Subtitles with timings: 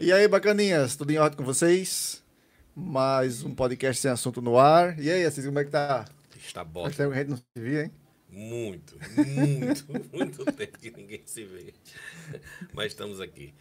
[0.00, 2.24] E aí, bacaninhas, tudo em ordem com vocês?
[2.74, 4.98] Mais um podcast sem assunto no ar.
[4.98, 6.06] E aí, Assis, como é que tá?
[6.34, 6.84] Está bom.
[6.84, 7.92] Faz tempo que a gente não se via, hein?
[8.30, 9.86] Muito, muito,
[10.16, 11.74] muito tempo que ninguém se vê.
[12.72, 13.52] Mas estamos aqui.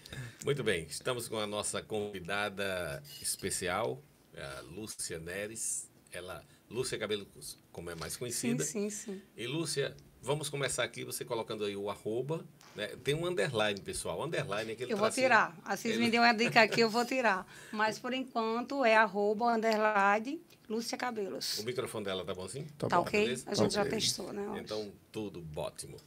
[0.46, 4.02] Muito bem, estamos com a nossa convidada especial,
[4.34, 5.92] a Lúcia Neres.
[6.14, 7.28] Ela, Lúcia Cabelo,
[7.74, 8.64] como é mais conhecida.
[8.64, 9.22] Sim, sim, sim.
[9.36, 12.46] E Lúcia, vamos começar aqui, você colocando aí o arroba.
[12.76, 12.88] Né?
[13.04, 14.24] Tem um underline, pessoal.
[14.24, 15.26] Underline é aquele Eu vou tracinho.
[15.26, 15.58] tirar.
[15.66, 17.46] Assis Ele- me deu uma dica aqui, eu vou tirar.
[17.72, 21.60] Mas por enquanto é arroba, underline, Lúcia Cabelos.
[21.60, 22.66] O microfone dela tá bonzinho?
[22.78, 23.02] Tá Tá bom.
[23.04, 23.20] ok?
[23.24, 23.44] Beleza?
[23.48, 23.92] A gente já Ok.
[23.92, 24.48] testou, né?
[24.48, 24.62] hoje.
[24.62, 25.98] Então, tudo ótimo.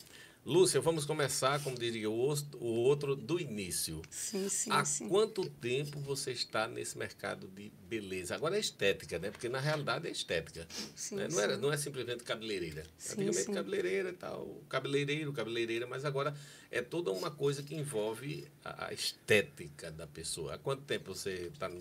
[0.46, 4.02] Lúcia, vamos começar, como diria o outro, do início.
[4.10, 5.08] Sim, sim, Há sim.
[5.08, 8.34] quanto tempo você está nesse mercado de beleza?
[8.34, 9.30] Agora é estética, né?
[9.30, 10.66] Porque na realidade é estética.
[10.94, 11.28] Sim, né?
[11.30, 12.84] Não, era, não é simplesmente cabeleireira.
[12.98, 13.54] Sim, Antigamente sim.
[13.54, 16.36] cabeleireira e tal, cabeleireiro, cabeleireira, mas agora
[16.70, 20.54] é toda uma coisa que envolve a, estética da pessoa.
[20.54, 21.76] Há quanto tempo você está na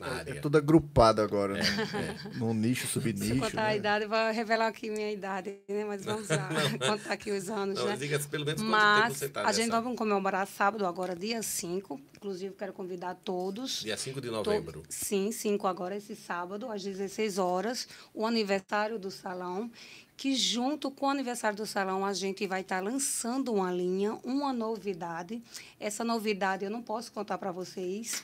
[0.00, 0.32] área?
[0.32, 1.60] É tudo agrupado agora, né?
[1.62, 2.38] É.
[2.38, 3.38] Num nicho, Se subnicho.
[3.38, 3.76] contar a Né?
[3.76, 5.84] idade, vai revelar aqui minha idade, né?
[5.84, 6.48] Mas vamos lá,
[6.86, 7.96] contar aqui os anos, Não, né?
[7.96, 9.80] diga pelo menos quanto tempo Mas você está a gente nessa...
[9.80, 12.00] vai comemorar sábado, agora dia 5.
[12.16, 13.80] Inclusive, quero convidar todos.
[13.82, 14.82] Dia 5 de To- novembro.
[14.88, 19.70] Sim, 5 agora, esse sábado, às 16 horas, o aniversário do salão,
[20.16, 24.52] que junto com o aniversário do salão, a gente vai estar lançando uma linha, uma
[24.52, 25.42] novidade.
[25.78, 28.22] Essa novidade eu não posso contar para vocês.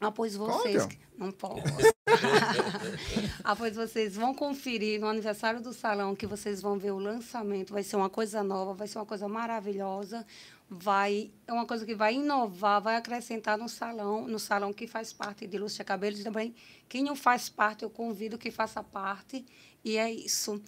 [0.00, 0.82] Após vocês.
[0.82, 0.96] Conta.
[1.16, 1.62] Não posso.
[3.42, 7.72] Após vocês vão conferir no aniversário do salão, que vocês vão ver o lançamento.
[7.72, 10.26] Vai ser uma coisa nova, vai ser uma coisa maravilhosa.
[10.68, 15.12] Vai, é uma coisa que vai inovar, vai acrescentar no salão, no salão que faz
[15.12, 16.54] parte de Lúcia Cabelos também.
[16.88, 19.44] Quem não faz parte, eu convido que faça parte.
[19.84, 20.60] E é isso.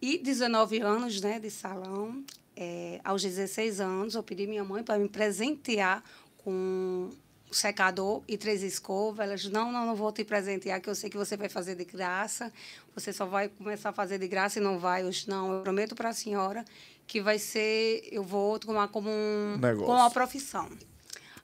[0.00, 2.24] E 19 anos né, de salão.
[2.54, 6.04] É, aos 16 anos, eu pedi minha mãe para me presentear
[6.36, 7.08] com
[7.50, 9.26] secador e três escovas.
[9.26, 11.84] Elas, não, não, não vou te presentear, que eu sei que você vai fazer de
[11.84, 12.52] graça.
[12.94, 15.02] Você só vai começar a fazer de graça e não vai.
[15.02, 16.64] Eu, não, eu prometo para a senhora
[17.06, 19.86] que vai ser, eu vou tomar como um, Negócio.
[19.86, 20.68] como uma profissão.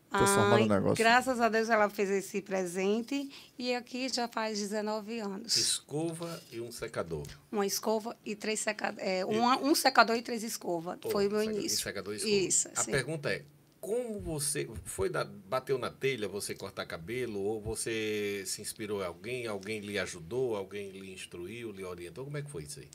[0.08, 0.96] Transformar Ai, negócio.
[0.96, 5.56] Graças a Deus ela fez esse presente e aqui já faz 19 anos.
[5.56, 7.26] Escova e um secador.
[7.50, 9.04] Uma escova e três secadores.
[9.06, 10.98] É, uma- um secador e três escovas.
[11.10, 11.78] Foi o meu seca- início.
[11.82, 12.34] secador e escova.
[12.36, 12.68] Isso.
[12.76, 12.90] A sim.
[12.92, 13.42] pergunta é,
[13.86, 19.06] como você foi da, bateu na telha você cortar cabelo ou você se inspirou em
[19.06, 22.24] alguém, alguém lhe ajudou, alguém lhe instruiu, lhe orientou?
[22.24, 22.88] Como é que foi isso aí?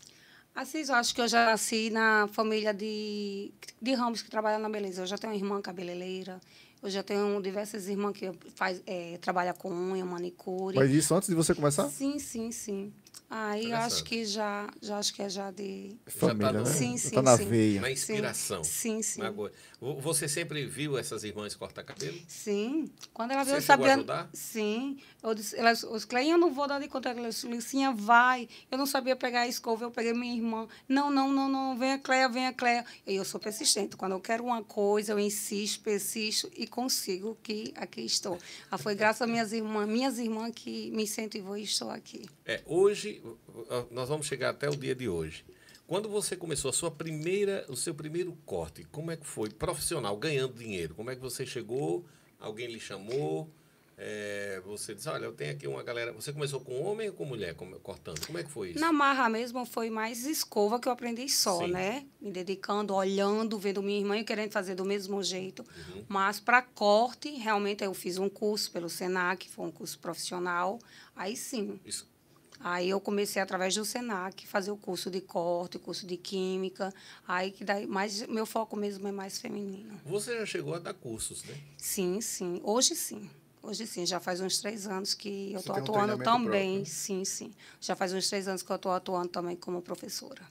[0.53, 4.68] Assis, eu acho que eu já nasci na família de, de ramos que trabalham na
[4.68, 5.03] beleza.
[5.03, 6.41] Eu já tenho uma irmã cabeleireira.
[6.84, 10.75] Eu já tenho diversas irmãs que faz, é, trabalham com unha, manicure.
[10.75, 11.88] Mas isso antes de você começar?
[11.88, 12.91] Sim, sim, sim.
[13.34, 15.96] Aí eu acho que já, já acho que é já de.
[16.06, 16.74] Família, tá no- né?
[16.74, 17.46] Sim, Já sim, tá na sim.
[17.46, 17.80] veia.
[17.80, 18.62] Na inspiração.
[18.62, 19.22] Sim, sim.
[19.80, 22.18] Vo- Você sempre viu essas irmãs cortar cabelo?
[22.28, 22.92] Sim.
[23.14, 24.30] Quando ela viu, Você ajudar?
[24.34, 24.97] Sim.
[25.24, 27.08] Eu disse, elas, os Cleinha, eu não vou dar de conta.
[27.09, 28.50] Ela disse, Lucinha, vai.
[28.69, 30.68] Eu não sabia pegar a escova, eu peguei minha irmã.
[30.90, 31.78] Não, não, não, não.
[31.78, 32.84] Venha, Cleia, venha, Cleia.
[33.08, 33.96] E eu sou persistente.
[33.96, 38.38] Quando eu quero uma coisa, eu insisto, persisto e consigo que aqui estou.
[38.69, 42.25] Ah, foi graças às minhas irmãs, minhas irmãs que me incentivou e estou aqui.
[42.46, 43.21] É, hoje,
[43.90, 45.46] nós vamos chegar até o dia de hoje.
[45.88, 49.50] Quando você começou a sua primeira, o seu primeiro corte, como é que foi?
[49.50, 50.96] Profissional, ganhando dinheiro.
[50.96, 52.06] Como é que você chegou?
[52.40, 53.50] Alguém lhe chamou?
[54.04, 56.12] É, você disse, olha, eu tenho aqui uma galera.
[56.14, 58.26] Você começou com homem ou com mulher como- cortando?
[58.26, 58.80] Como é que foi isso?
[58.80, 61.72] Na marra mesmo foi mais escova que eu aprendi só, Sim.
[61.72, 62.08] né?
[62.20, 65.64] Me dedicando, olhando, vendo minha irmã e querendo fazer do mesmo jeito.
[65.94, 66.06] Uhum.
[66.08, 70.80] Mas para corte, realmente eu fiz um curso pelo Senac, foi um curso profissional.
[71.16, 71.80] Aí sim.
[71.86, 72.10] Isso-
[72.64, 76.94] Aí eu comecei através do Senac fazer o curso de corte, curso de química.
[77.28, 80.00] Aí que daí, mas meu foco mesmo é mais feminino.
[80.06, 81.56] Você já chegou a dar cursos, né?
[81.78, 82.62] Sim, sim.
[82.64, 83.30] Hoje sim.
[83.64, 86.44] Hoje sim, já faz uns três anos que eu estou um atuando também.
[86.80, 86.86] próprio.
[86.86, 87.54] Sim, sim.
[87.80, 90.42] Já faz uns três anos que eu estou atuando também como professora.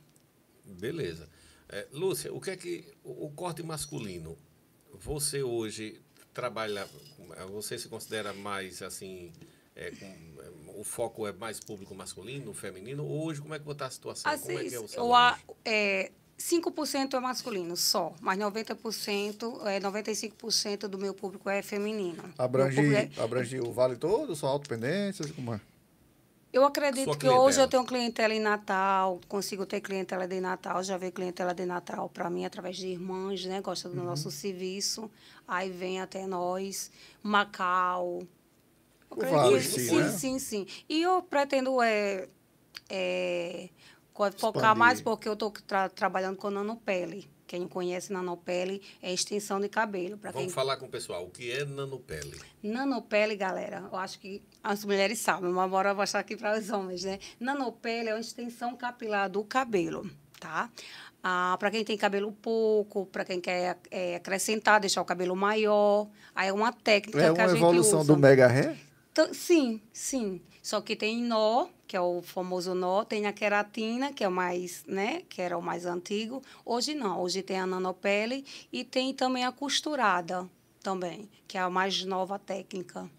[0.64, 1.28] Beleza.
[1.68, 2.84] É, Lúcia, o que é que.
[3.04, 4.36] O, o corte masculino,
[4.94, 6.00] você hoje
[6.32, 6.88] trabalha.
[7.52, 9.32] Você se considera mais assim.
[9.74, 10.29] é, com-
[10.80, 13.04] o foco é mais público masculino, feminino?
[13.06, 14.38] Hoje, como é que está a situação?
[14.38, 19.60] como é que é o salão o a- é, 5% é masculino só, mas 90%,
[19.66, 22.22] é, 95% do meu público é feminino.
[22.38, 25.30] Abrange, público é- abrange o vale todo, só autopendências?
[25.32, 25.60] Como é?
[26.50, 30.96] Eu acredito que hoje eu tenho clientela em Natal, consigo ter clientela de Natal, já
[30.96, 33.60] veio clientela de Natal para mim através de irmãs, né?
[33.60, 35.08] Gosta do nosso serviço.
[35.46, 36.90] Aí vem até nós,
[37.22, 38.22] Macau.
[39.10, 40.08] Eu O acredito Vale, que- sim, sim, né?
[40.10, 40.66] sim, sim.
[40.88, 42.28] E eu pretendo é,
[42.88, 43.68] é,
[44.14, 44.76] focar Expandir.
[44.76, 45.52] mais porque eu estou
[45.94, 47.30] trabalhando com nanopele.
[47.46, 50.16] Quem conhece nanopele é extensão de cabelo.
[50.22, 50.48] Vamos quem...
[50.48, 51.24] falar com o pessoal.
[51.24, 52.40] O que é nanopele?
[52.62, 57.02] Nanopele, galera, eu acho que as mulheres sabem, mas bora mostrar aqui para os homens,
[57.02, 57.18] né?
[57.40, 60.08] Nanopele é uma extensão capilar do cabelo,
[60.38, 60.70] tá?
[61.22, 66.08] Ah, para quem tem cabelo pouco, para quem quer é, acrescentar, deixar o cabelo maior,
[66.34, 68.14] aí é uma técnica É que a uma gente evolução usa.
[68.14, 68.78] do mega hair?
[69.20, 70.40] Então, Sim, sim.
[70.62, 74.32] Só que tem nó, que é o famoso nó, tem a queratina, que é o
[74.32, 76.42] mais, né, que era o mais antigo.
[76.64, 80.48] Hoje não, hoje tem a nanopele e tem também a costurada
[80.82, 83.10] também, que é a mais nova técnica,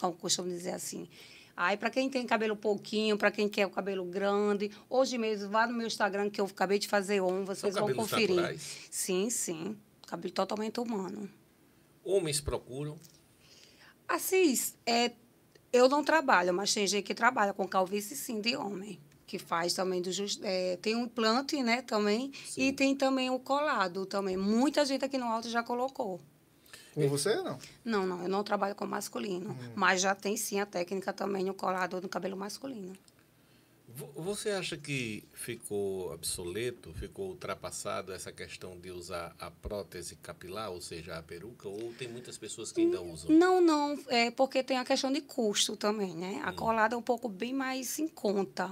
[0.00, 1.08] como costumo dizer assim.
[1.56, 5.66] Aí, para quem tem cabelo pouquinho, para quem quer o cabelo grande, hoje mesmo, vá
[5.66, 8.36] no meu Instagram, que eu acabei de fazer on, vocês vão cabelos conferir.
[8.36, 8.78] naturais?
[8.90, 9.76] Sim, sim.
[10.06, 11.28] Cabelo totalmente humano.
[12.04, 12.98] Homens procuram.
[14.08, 15.12] Assis, é,
[15.72, 19.00] eu não trabalho, mas tem gente que trabalha com calvície, sim, de homem.
[19.26, 20.10] Que faz também do
[20.42, 22.32] é, tem um implante, né, também.
[22.56, 24.36] E tem também o colado também.
[24.36, 26.20] Muita gente aqui no alto já colocou.
[26.94, 27.58] Com você, não?
[27.82, 29.56] Não, não, eu não trabalho com masculino.
[29.74, 32.92] Mas já tem sim a técnica também no colado no cabelo masculino.
[33.94, 40.70] Vo- Você acha que ficou obsoleto, ficou ultrapassado essa questão de usar a prótese capilar,
[40.70, 43.30] ou seja, a peruca, ou tem muitas pessoas que ainda usam?
[43.30, 46.40] Não, não, é porque tem a questão de custo também, né?
[46.44, 46.48] Hum.
[46.48, 48.70] A colada é um pouco bem mais em conta.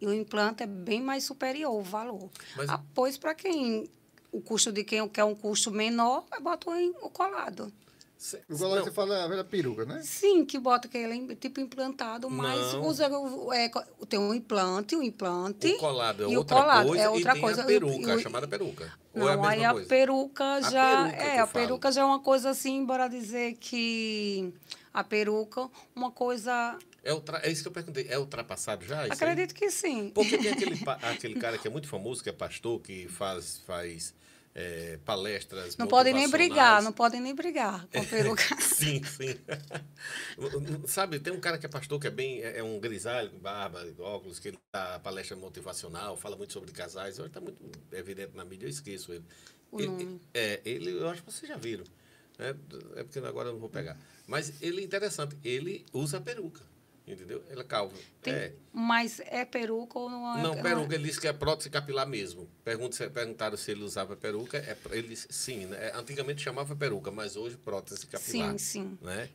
[0.00, 2.30] E o implante é bem mais superior o valor.
[2.56, 3.88] Mas- Ah, pois para quem
[4.30, 7.72] o custo de quem quer um custo menor, bota o colado.
[8.50, 10.00] O você fala a velha peruca, né?
[10.02, 12.84] Sim, que bota aquele tipo implantado, mas Não.
[12.84, 13.08] usa
[13.54, 13.70] é,
[14.08, 15.68] tem um implante, o implante.
[15.68, 17.62] o colado é e o outra colado coisa é outra e coisa.
[17.62, 18.92] a peruca, E o- a chamada peruca.
[19.14, 19.88] ou Não, é a mesma aí a coisa?
[19.88, 21.04] peruca já.
[21.04, 21.64] peruca que é, a falo.
[21.64, 24.52] peruca já é uma coisa assim, bora dizer que
[24.92, 26.76] a peruca, uma coisa.
[27.04, 28.08] É, ultra- é isso que eu perguntei.
[28.10, 29.04] É ultrapassado já?
[29.04, 29.12] isso aí?
[29.12, 30.10] acredito que sim.
[30.12, 34.12] Porque tem aquele, aquele cara que é muito famoso, que é pastor, que faz, faz
[34.54, 35.76] é, palestras.
[35.76, 38.42] Não podem nem brigar, não podem nem brigar com a peruca.
[38.60, 39.36] Sim, sim.
[40.86, 43.38] Sabe, tem um cara que é pastor, que é bem, é é um grisalho, com
[43.38, 47.18] barba, óculos, que ele dá palestra motivacional, fala muito sobre casais.
[47.18, 47.58] Hoje está muito
[47.92, 49.24] evidente na mídia, eu esqueço ele.
[49.70, 50.20] O ele nome.
[50.34, 51.84] é, ele, eu acho que vocês já viram.
[52.38, 52.54] né?
[52.96, 53.96] É porque agora eu não vou pegar.
[54.26, 56.62] Mas ele é interessante, ele usa peruca,
[57.12, 57.42] entendeu?
[57.50, 57.94] Ele é calvo.
[58.22, 58.52] Tem- É.
[58.72, 60.42] Mas é peruca ou não é?
[60.42, 62.48] Não, peruca, ele disse que é prótese capilar mesmo.
[62.64, 64.58] Pergunta perguntaram se ele usava peruca.
[64.58, 65.92] É, ele disse sim, né?
[65.94, 68.50] Antigamente chamava peruca, mas hoje prótese capilar.
[68.52, 68.98] Sim, sim.
[69.02, 69.28] Né?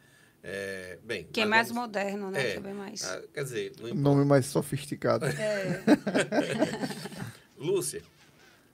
[0.46, 2.40] É, bem, Que é mais vamos- moderno, né?
[2.48, 2.52] É.
[2.52, 3.04] Que é bem mais.
[3.04, 3.94] Ah, quer dizer, não.
[3.96, 5.26] Nome mais sofisticado.
[5.26, 5.84] É.
[7.58, 8.02] Lúcia,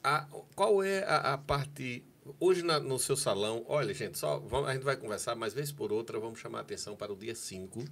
[0.04, 0.26] a-
[0.56, 2.04] qual é a, a parte.
[2.40, 5.72] Hoje na- no seu salão, olha, gente, só vamos- a gente vai conversar, mas vez
[5.72, 7.84] por outra, vamos chamar a atenção para o dia 5.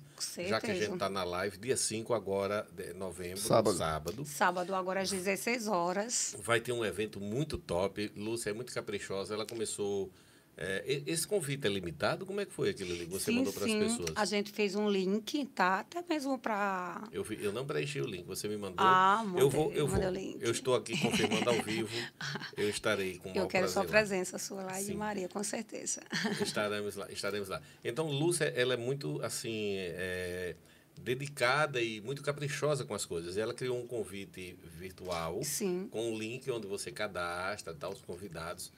[0.50, 3.78] Já que a gente está na live, dia 5 agora, de novembro, Sábado.
[3.78, 4.25] sábado.
[4.25, 6.36] Sábado, agora às 16 horas.
[6.44, 8.12] Vai ter um evento muito top.
[8.16, 9.34] Lúcia é muito caprichosa.
[9.34, 10.10] Ela começou.
[10.59, 12.25] É, e- esse convite é limitado?
[12.25, 14.09] Como é que foi aquilo ali que você sim, mandou para as pessoas?
[14.15, 15.81] A gente fez um link, tá?
[15.81, 17.07] Até mesmo para.
[17.12, 18.77] Eu, eu não preenchi o link, você me mandou.
[18.80, 20.00] Ah, eu mandei- vou, eu vou.
[20.04, 20.38] o link.
[20.42, 21.89] Eu estou aqui confirmando ao vivo.
[22.57, 24.24] Eu estarei com o Eu quero sua prazer lá.
[24.24, 24.98] presença, sua lá e de Sim.
[24.98, 26.01] Maria, com certeza.
[26.42, 27.62] Estaremos lá, estaremos lá.
[27.83, 30.56] Então, Lúcia, ela é muito, assim, é,
[31.00, 33.38] dedicada e muito caprichosa com as coisas.
[33.38, 35.88] Ela criou um convite virtual Sim.
[35.92, 38.71] com um link onde você cadastra os convidados.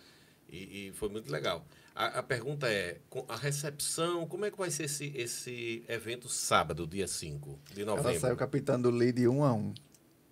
[0.51, 1.65] E, e foi muito legal.
[1.95, 2.97] A, a pergunta é,
[3.27, 7.95] a recepção, como é que vai ser esse, esse evento sábado, dia 5 de Ela
[7.95, 8.19] novembro?
[8.19, 9.73] saiu capitando lei de um a um.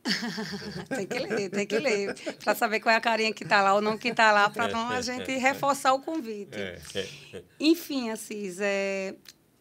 [0.88, 2.16] Tem que ler, tem que ler.
[2.42, 4.70] Para saber qual é a carinha que está lá ou não que está lá, para
[4.70, 6.56] não a gente reforçar o convite.
[6.56, 7.44] É, é.
[7.60, 9.16] Enfim, Assis, é,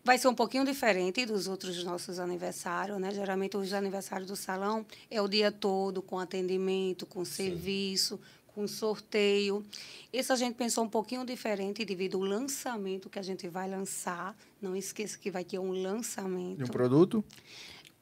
[0.05, 3.11] vai ser um pouquinho diferente dos outros nossos aniversários, né?
[3.11, 8.21] Geralmente os aniversários do salão é o dia todo com atendimento, com serviço,
[8.57, 9.63] com sorteio.
[10.11, 14.35] Esse a gente pensou um pouquinho diferente devido ao lançamento que a gente vai lançar.
[14.63, 16.57] Não esqueça que vai ter um lançamento.
[16.57, 17.23] De um produto?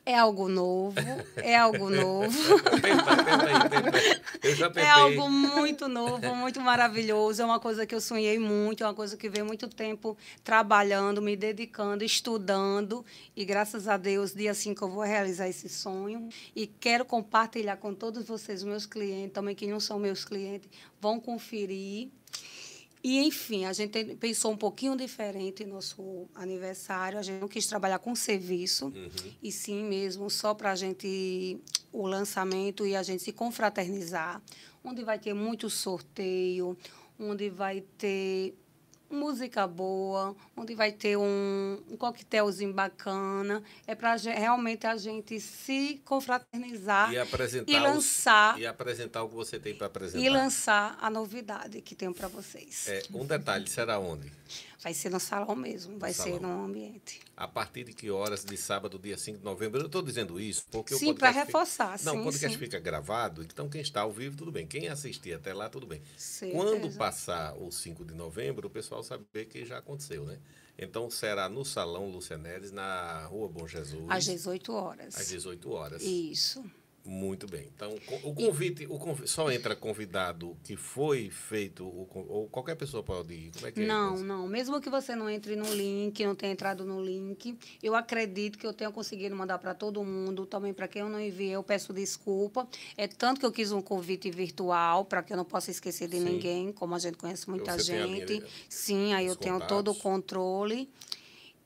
[0.07, 0.95] É algo novo,
[1.37, 2.61] é algo novo.
[2.61, 4.39] Tenta, tenta aí, tenta.
[4.43, 4.83] Eu já tentei.
[4.83, 7.41] É algo muito novo, muito maravilhoso.
[7.41, 11.23] É uma coisa que eu sonhei muito, é uma coisa que venho muito tempo trabalhando,
[11.23, 13.03] me dedicando, estudando.
[13.35, 16.29] E graças a Deus, dia 5 eu vou realizar esse sonho.
[16.55, 20.69] E quero compartilhar com todos vocês, meus clientes, também que não são meus clientes,
[21.01, 22.11] vão conferir.
[23.05, 27.19] E, enfim, a gente pensou um pouquinho diferente no nosso aniversário.
[27.19, 28.91] A gente não quis trabalhar com serviço,
[29.43, 31.61] e sim mesmo só para a gente,
[31.93, 34.41] o lançamento e a gente se confraternizar.
[34.83, 36.75] Onde vai ter muito sorteio,
[37.19, 38.55] onde vai ter
[39.11, 43.63] música boa, onde vai ter um, um coquetelzinho bacana.
[43.87, 49.29] É para realmente a gente se confraternizar E apresentar, e os- lançar e apresentar o
[49.29, 50.25] que você tem para apresentar.
[50.25, 52.89] e lançar a novidade que tenho para vocês.
[52.89, 54.31] É, um detalhe, será onde?
[54.85, 57.19] Vai ser no salão mesmo, vai ser no ambiente.
[57.35, 59.81] A partir de que horas de sábado, dia 5 de novembro?
[59.81, 62.59] Eu estou dizendo isso porque Sim, o para podcast fica- reforçar, Não, sim, o podcast
[62.59, 62.63] sim.
[62.65, 64.67] fica gravado, então quem está ao vivo, tudo bem.
[64.67, 66.03] Quem assistir até lá, tudo bem.
[66.53, 70.39] Quando passar o 5 de novembro, o pessoal saber que já aconteceu, né?
[70.79, 75.17] Então será no Salão Lúcia Neres, na Rua Bom Jesus, Às 18 horas.
[75.19, 76.03] às 18 horas.
[76.03, 76.63] Isso.
[77.07, 77.69] Muito bem.
[77.77, 83.35] Então, o convite, o convi- só entra convidado que foi feito, ou qualquer pessoa pode
[83.35, 83.51] ir?
[83.53, 83.87] Como é que é?
[83.87, 84.49] Não, não.
[84.49, 88.67] Mesmo que você não entre no link, não tenha entrado no link, eu acredito que
[88.67, 90.47] eu tenha conseguido mandar para todo mundo.
[90.47, 92.67] Também para quem eu não enviei, eu peço desculpa.
[92.97, 96.17] É tanto que eu quis um convite virtual para que eu não possa esquecer de
[96.17, 96.25] Sim.
[96.25, 98.43] ninguém, como a gente conhece muita Você linha gente.
[98.67, 100.03] Sim, aí eu tenho todo o contatos.
[100.03, 100.89] controle.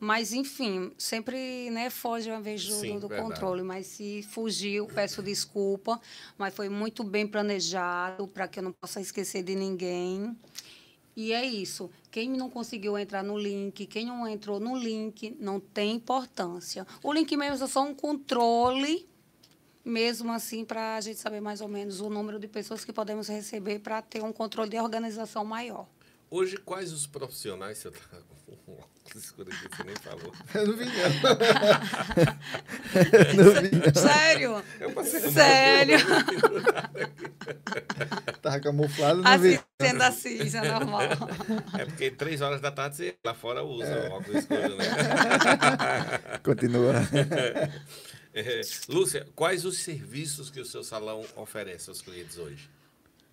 [0.01, 3.63] Mas, enfim, sempre né, foge uma vez do, Sim, do controle.
[3.63, 6.01] Mas se fugiu, peço desculpa.
[6.37, 10.37] Mas foi muito bem planejado para que eu não possa esquecer de ninguém.
[11.17, 11.91] E é isso.
[12.13, 16.87] Quem não conseguiu entrar no link, quem não entrou no link, não tem importância.
[17.03, 19.09] O link mesmo é só um controle,
[19.85, 23.27] mesmo assim, para a gente saber mais ou menos o número de pessoas que podemos
[23.27, 25.89] receber para ter um controle de organização maior.
[26.31, 27.79] Hoje, quais os profissionais...
[27.79, 27.99] Você tá
[29.17, 30.35] escuro aqui, você nem falou.
[30.55, 30.93] Eu não vi, não.
[33.45, 33.95] não vi, não.
[33.95, 34.63] Sério?
[34.81, 35.99] Eu passei Sério?
[38.43, 39.55] Tava camuflado, não vi.
[39.55, 41.03] Assim, sendo assim, isso é normal.
[41.79, 44.85] É porque três horas da tarde você lá fora usa o óculos escuro, né?
[46.43, 46.95] Continua.
[48.35, 52.69] É, Lúcia, quais os serviços que o seu salão oferece aos clientes hoje?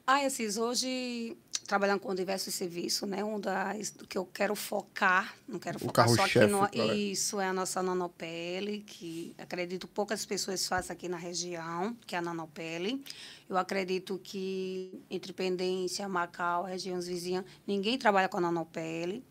[0.08, 1.36] Ah, Assis, hoje
[1.66, 3.24] trabalhando com diversos serviços, né?
[3.24, 6.96] Um das do que eu quero focar, não quero O focar só aqui no é?
[6.96, 12.20] isso é a nossa nanopele, que acredito poucas pessoas façam aqui na região, que é
[12.20, 13.04] a nanopele.
[13.50, 19.24] Eu acredito que entre Pendência, Macau, regiões vizinhas, ninguém trabalha com a nanopele.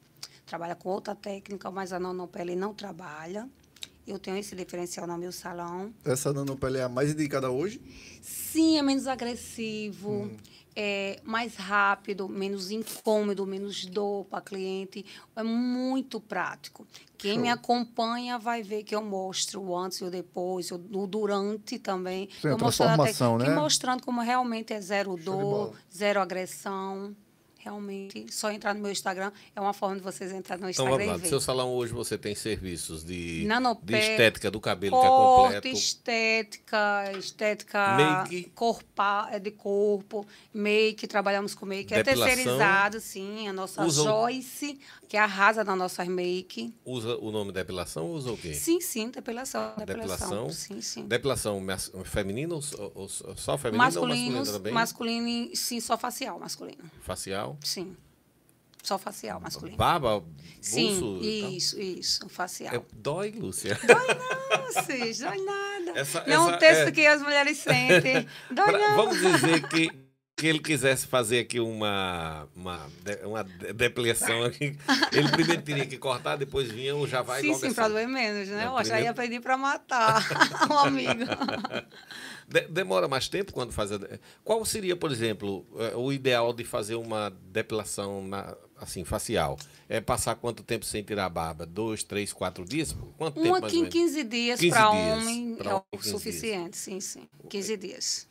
[0.45, 3.49] Trabalha com outra técnica, mas a nanopele não trabalha.
[4.07, 5.95] Eu tenho esse diferencial no meu salão.
[6.05, 7.81] Essa nanopele é a mais indicada hoje?
[8.21, 10.31] Sim, é menos agressivo,
[10.77, 15.05] é mais rápido, menos incômodo, menos dor para cliente.
[15.37, 16.87] É muito prático.
[17.17, 17.55] Quem me Show.
[17.55, 22.29] acompanha vai ver que eu mostro o antes e o depois, o o durante também.
[22.41, 23.55] Sim, a eu mostrando até- né?
[23.55, 27.15] mostrando como realmente é zero dor, zero agressão.
[27.65, 31.07] Realmente, só entrar no meu Instagram é uma forma de vocês entrarem no Então, Instagram
[31.07, 31.25] vamos lá.
[31.25, 35.09] No seu salão hoje você tem serviços de, Nanopé, de estética do cabelo, que é
[35.09, 35.69] Corte, completo.
[35.79, 38.51] estética, estética Make.
[38.55, 42.35] corpa, é de corpo, make, trabalhamos com make, é Depilação.
[42.37, 44.79] terceirizado, sim, a nossa Usa Joyce,
[45.09, 46.75] que arrasa nas nossas make.
[46.85, 48.53] Usa o nome depilação ou usa o quê?
[48.53, 50.29] Sim, sim, depilação, depilação.
[50.47, 50.51] Depilação?
[50.53, 51.07] Sim, sim.
[51.07, 51.63] Depilação
[52.05, 54.73] feminina ou, só- ou só feminina ou masculina também?
[54.73, 56.85] masculino, sim, só facial, masculino.
[57.01, 57.54] Facial?
[57.63, 57.97] Sim.
[58.83, 59.79] Só facial, masculino.
[59.79, 60.23] Barba,
[60.61, 61.51] Sim, e tal?
[61.53, 62.75] isso, isso, facial.
[62.75, 63.79] É, dói, Lúcia?
[63.83, 65.99] Não, Cis, dói nada.
[65.99, 68.29] Essa- não essa um texto é- que as mulheres sentem.
[68.53, 68.97] Dói Pra- não.
[68.97, 69.91] vamos dizer que,
[70.37, 72.81] que ele quisesse fazer aqui uma, uma,
[73.25, 73.47] uma
[74.47, 74.77] aqui.
[75.13, 77.75] Ele primeiro teria que cortar, depois vinha o já vai sim, sim, assim.
[77.75, 78.65] para doer menos, né?
[78.65, 80.27] Não, Eu já ia primeiro- pedir para matar
[80.71, 81.23] um amigo.
[82.47, 83.97] De- demora mais tempo quando faz a...
[83.97, 89.57] de- Qual seria, por exemplo, eh, o ideal de fazer uma depilação na- assim, facial?
[89.89, 91.65] É passar quanto tempo sem tirar a barba?
[91.65, 92.95] Dois, três, quatro dias?
[93.17, 93.95] Quanto tempo Um aqui ou em menos?
[93.95, 97.27] 15 dias 15 para dias, homem é o 15 suficiente, sim, sim.
[97.49, 98.27] 15 dias.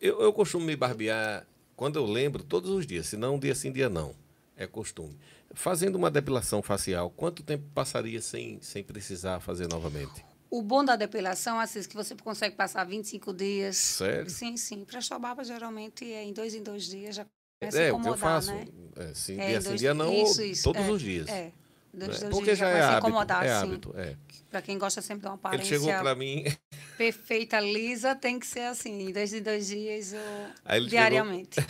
[0.00, 3.72] Eu, eu costumo me barbear quando eu lembro, todos os dias, se não dia sim,
[3.72, 4.14] dia não.
[4.56, 5.16] É costume.
[5.54, 10.24] Fazendo uma depilação facial, quanto tempo passaria sem, sem precisar fazer novamente?
[10.50, 13.76] O bom da depilação, assim, que você consegue passar 25 dias.
[13.76, 14.28] Sério?
[14.30, 14.84] Sim, sim.
[14.84, 17.24] Para sua barba, geralmente, é em dois em dois dias já
[17.60, 18.52] começa a É, que incomodar, eu faço.
[18.52, 18.66] né?
[18.96, 21.28] É, sim, É, dia sim, dia não, isso, isso, todos é, os dias.
[21.28, 21.52] É.
[21.92, 22.18] Dois, né?
[22.20, 23.06] dois Porque dias já é começa a hábito.
[23.08, 23.54] incomodar, é sim.
[23.54, 24.16] hábito, é.
[24.50, 26.44] Para quem gosta sempre de uma Ele aparência chegou para mim,
[26.98, 31.60] perfeita, lisa, tem que ser assim, em dois em dois dias ou ele chegou- diariamente.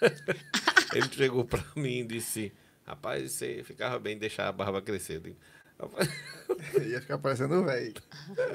[0.92, 2.52] ele chegou para mim e disse:
[2.84, 5.16] Rapaz, você ficava bem deixar a barba crescer.
[5.16, 5.36] Eu digo,
[5.78, 6.08] "Rapaz,
[6.86, 7.94] Ia ficar parecendo velho.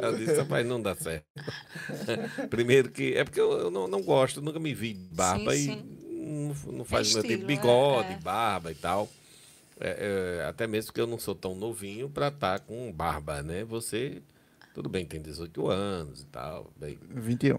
[0.02, 1.26] Eu disse, rapaz, não dá certo.
[2.50, 3.14] Primeiro que.
[3.14, 6.56] É porque eu, eu não, não gosto, nunca me vi de barba Sim, e sim.
[6.66, 8.18] não, não faz o meu estilo, tipo é, bigode, é.
[8.18, 9.10] barba e tal.
[9.82, 13.64] É, é, até mesmo que eu não sou tão novinho para estar com barba, né?
[13.64, 14.22] Você
[14.74, 16.72] Tudo bem, tem 18 anos e tal.
[16.78, 17.00] Bem.
[17.10, 17.58] 21.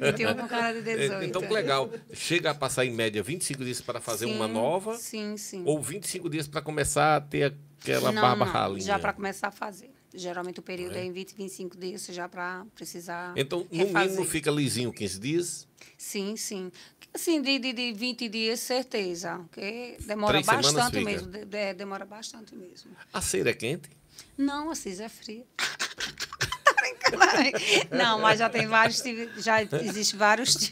[0.00, 1.24] 21 com cara de 18.
[1.26, 1.90] Então, que legal.
[2.12, 5.62] Chega a passar, em média, 25 dias para fazer uma Sim, nova Sim, sim.
[5.66, 8.86] ou 25 dias para começar a ter aquela não, barba não, ralinha?
[8.86, 9.90] Já para começar a fazer.
[10.14, 11.00] Geralmente o período É?
[11.00, 13.32] é, em 20, 25 dias, já para precisar.
[13.36, 14.10] Então, no refazer.
[14.10, 15.68] mínimo, fica lisinho 15 dias.
[15.96, 16.70] Sim, sim.
[17.14, 19.38] Assim, de, de, de 20 dias, certeza.
[19.50, 21.28] Porque demora Três bastante mesmo.
[21.28, 22.90] de- de- demora bastante mesmo.
[23.12, 23.88] A cera é quente?
[24.36, 25.44] Não, a Cis é fria.
[26.76, 27.96] Brincando.
[27.96, 29.02] Não, mas já tem vários.
[29.38, 30.70] Já existe vários.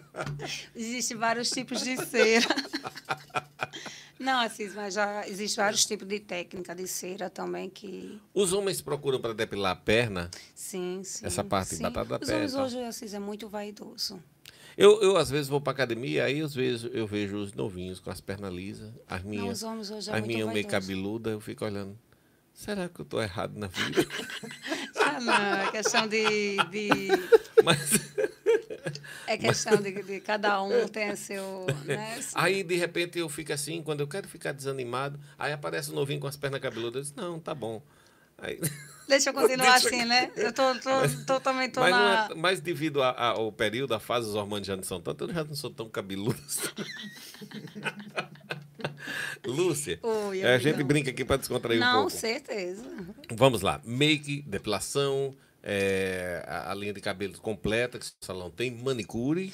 [0.46, 2.46] ti- Existe vários tipos de cera.
[4.18, 8.18] Não, Assis, mas já existe vários tipos de técnica de cera também que.
[8.32, 10.30] Os homens procuram para depilar a perna.
[10.54, 11.26] Sim, sim.
[11.26, 11.82] Essa parte sim.
[11.82, 12.66] batata da Os homens perna.
[12.66, 14.22] hoje, Assis, é muito vaidoso.
[14.76, 18.10] Eu, eu às vezes, vou para academia, aí às vezes eu vejo os novinhos com
[18.10, 21.40] as pernas lisas, as Não, minhas, os homens hoje é as minhas meio cabeludas, eu
[21.40, 21.98] fico olhando.
[22.52, 24.06] Será que eu estou errado na vida?
[25.08, 26.56] Ah, não, é questão de.
[26.70, 26.88] de
[27.62, 27.78] Mas
[29.26, 31.66] é questão de, de cada um tem seu.
[31.84, 32.20] Né?
[32.34, 36.20] aí, de repente, eu fico assim, quando eu quero ficar desanimado, aí aparece o novinho
[36.20, 37.82] com as pernas cabeludas, eu disse, não, tá bom.
[38.38, 38.60] Aí,
[39.08, 40.30] Deixa eu continuar Deixa- assim, né?
[40.34, 40.90] Eu tô, tô,
[41.26, 42.28] tô também tô mas, não na.
[42.30, 45.24] é- mas devido a- a- ao período, a fase, os hormônios já não são tanto,
[45.24, 46.36] eu já não sou tão cabeludo.
[49.46, 52.10] Lúcia, Oi, a gente brinca aqui para descontrair um Não, pouco.
[52.10, 52.82] certeza.
[53.32, 53.80] Vamos lá.
[53.84, 55.34] Make, depilação,
[55.68, 59.52] é, a, a linha de cabelo completa que o salão tem, manicure.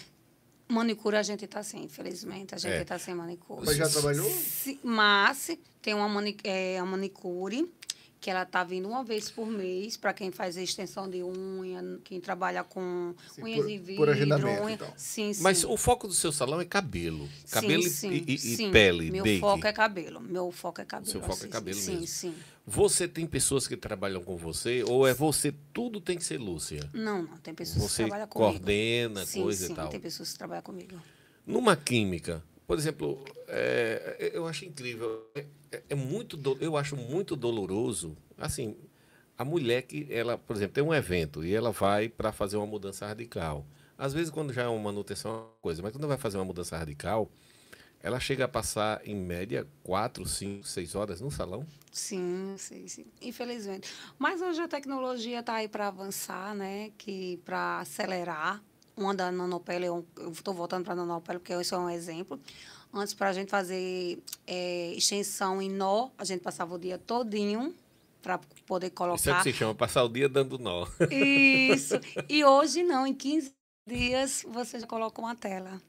[0.69, 2.55] Manicure a gente tá sem, infelizmente.
[2.55, 2.85] A gente É.
[2.85, 3.65] tá sem manicure.
[3.65, 4.29] Mas já trabalhou?
[4.31, 5.51] Se- Mas
[5.81, 7.67] tem uma, mani é, a manicure
[8.23, 11.99] que ela tá vindo uma vez por mês para quem faz a extensão de unha,
[12.05, 13.97] quem trabalha com Sim, unhas por- de vidro.
[13.97, 14.93] por agendamento, unha- então.
[14.97, 15.43] Sim, sim.
[15.43, 17.27] Mas o foco do seu salão é cabelo.
[17.45, 18.71] Sim, Cabelo e- sim, e, e sim.
[18.71, 19.41] pele, Meu bake.
[19.41, 20.21] foco é cabelo.
[20.21, 21.11] Meu foco é cabelo.
[21.11, 22.07] Seu foco é assim, cabelo sim, mesmo.
[22.07, 26.39] Sim, Você tem pessoas que trabalham com você ou é você, tudo tem que ser
[26.39, 26.89] Lúcia?
[26.95, 27.37] Não, não.
[27.39, 28.53] Tem pessoas Você que trabalham comigo.
[28.53, 29.89] coordena sim, coisa sim, e tal.
[29.89, 30.97] tem pessoas que trabalham comigo.
[31.45, 35.27] Numa química, por exemplo, é, eu acho incrível,
[35.73, 38.77] é, é muito, do- eu acho muito doloroso, assim,
[39.39, 42.67] a mulher que ela, por exemplo, tem um evento e ela vai para fazer uma
[42.67, 43.67] mudança radical.
[43.99, 46.45] Às vezes, quando já é uma manutenção, é uma coisa, mas quando vai fazer uma
[46.45, 47.31] mudança radical,
[48.03, 51.67] ela chega a passar, em média, quatro, cinco, seis horas no salão.
[51.91, 53.07] Sim, sim, sim.
[53.21, 53.93] Infelizmente.
[54.19, 56.91] Mas hoje a tecnologia está aí para avançar, né?
[56.99, 58.63] Que para acelerar.
[58.97, 62.39] Uma da nanopele, eu estou voltando para a nanopele porque esse é um exemplo.
[62.93, 67.75] Antes, para a gente fazer é, extensão em nó, a gente passava o dia todinho
[68.21, 69.43] para poder Isso é colocar.
[69.43, 70.87] que se chama passar o dia dando nó.
[71.11, 71.95] Isso.
[72.29, 73.53] E hoje não, em 15
[73.89, 75.81] dias você já coloca uma tela.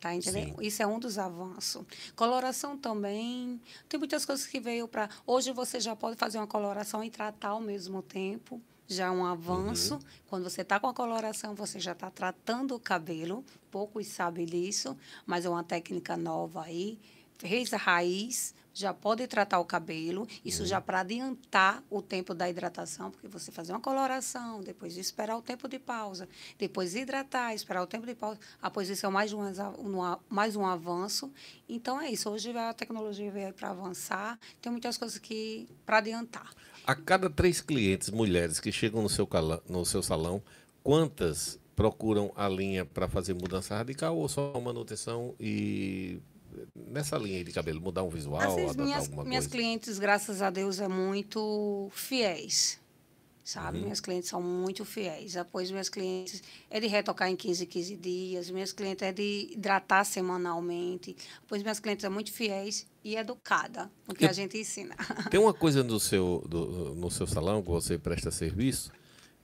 [0.00, 0.56] Tá entendendo?
[0.58, 0.66] Sim.
[0.66, 1.84] Isso é um dos avanços.
[2.16, 3.60] Coloração também.
[3.86, 5.10] Tem muitas coisas que veio para.
[5.26, 8.62] Hoje você já pode fazer uma coloração e tratar ao mesmo tempo.
[8.90, 9.94] Já é um avanço.
[9.94, 10.00] Uhum.
[10.28, 13.44] Quando você está com a coloração, você já está tratando o cabelo.
[13.70, 16.98] Poucos sabem disso, mas é uma técnica nova aí.
[17.38, 20.26] Fez a raiz, já pode tratar o cabelo.
[20.44, 25.36] Isso já para adiantar o tempo da hidratação, porque você fazer uma coloração, depois esperar
[25.36, 28.38] o tempo de pausa, depois hidratar, esperar o tempo de pausa.
[28.60, 31.32] Após isso é mais um, um- mais um avanço.
[31.68, 32.28] Então é isso.
[32.28, 34.38] Hoje a tecnologia veio para avançar.
[34.60, 36.52] Tem muitas coisas que para adiantar.
[36.90, 40.42] A cada três clientes mulheres que chegam no seu, cala- no seu salão,
[40.82, 46.18] quantas procuram a linha para fazer mudança radical ou só manutenção e
[46.74, 50.80] nessa linha aí de cabelo, mudar um visual, Assim, minhas, minhas clientes, graças a Deus,
[50.80, 52.80] é muito fiéis.
[53.44, 53.78] Sabe?
[53.78, 53.84] Uhum.
[53.84, 55.36] Minhas clientes são muito fiéis.
[55.36, 58.50] Após minhas clientes é de retocar em 15, 15 dias.
[58.50, 61.16] Minhas clientes é de hidratar semanalmente.
[61.46, 64.94] Pois minhas clientes são muito fiéis e educada no que Eu- a gente ensina.
[65.30, 68.92] Tem uma coisa no seu, do- no seu salão que você presta serviço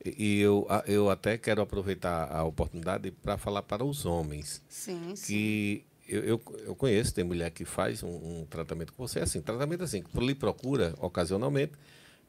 [0.04, 5.26] e eu, eu até quero aproveitar a oportunidade para falar para os homens Sim, sim.
[5.26, 8.08] que eu, eu, eu conheço, tem mulher que faz um,
[8.42, 11.72] um tratamento com você, assim, tratamento assim, que lhe procura ocasionalmente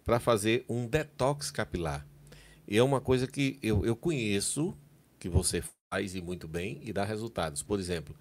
[0.04, 2.08] para fazer um detox capilar.
[2.68, 4.76] E é uma coisa que eu, eu conheço,
[5.20, 7.62] que você faz e muito bem e dá resultados.
[7.62, 8.16] Por exemplo,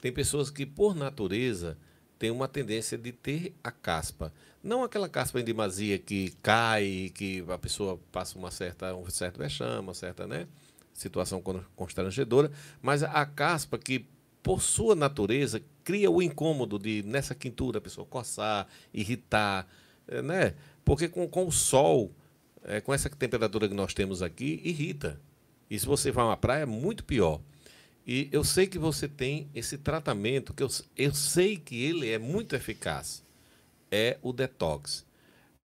[0.00, 1.76] tem pessoas que, por natureza,
[2.22, 4.32] têm uma tendência de ter a caspa.
[4.62, 9.38] Não aquela caspa em demasia que cai, que a pessoa passa uma certa, um certo
[9.38, 10.46] vexame, uma certa né,
[10.92, 14.06] situação con- constrangedora, mas a caspa que,
[14.40, 19.66] por sua natureza, cria o incômodo de, nessa quintura, a pessoa coçar, irritar,
[20.06, 20.54] eh, né?
[20.84, 22.14] Porque com, com o sol,
[22.62, 25.20] eh, com essa temperatura que nós temos aqui, irrita.
[25.68, 27.40] E se você vai a uma praia, é muito pior.
[28.06, 32.18] E eu sei que você tem esse tratamento, que eu, eu sei que ele é
[32.18, 33.22] muito eficaz.
[33.90, 35.04] É o detox.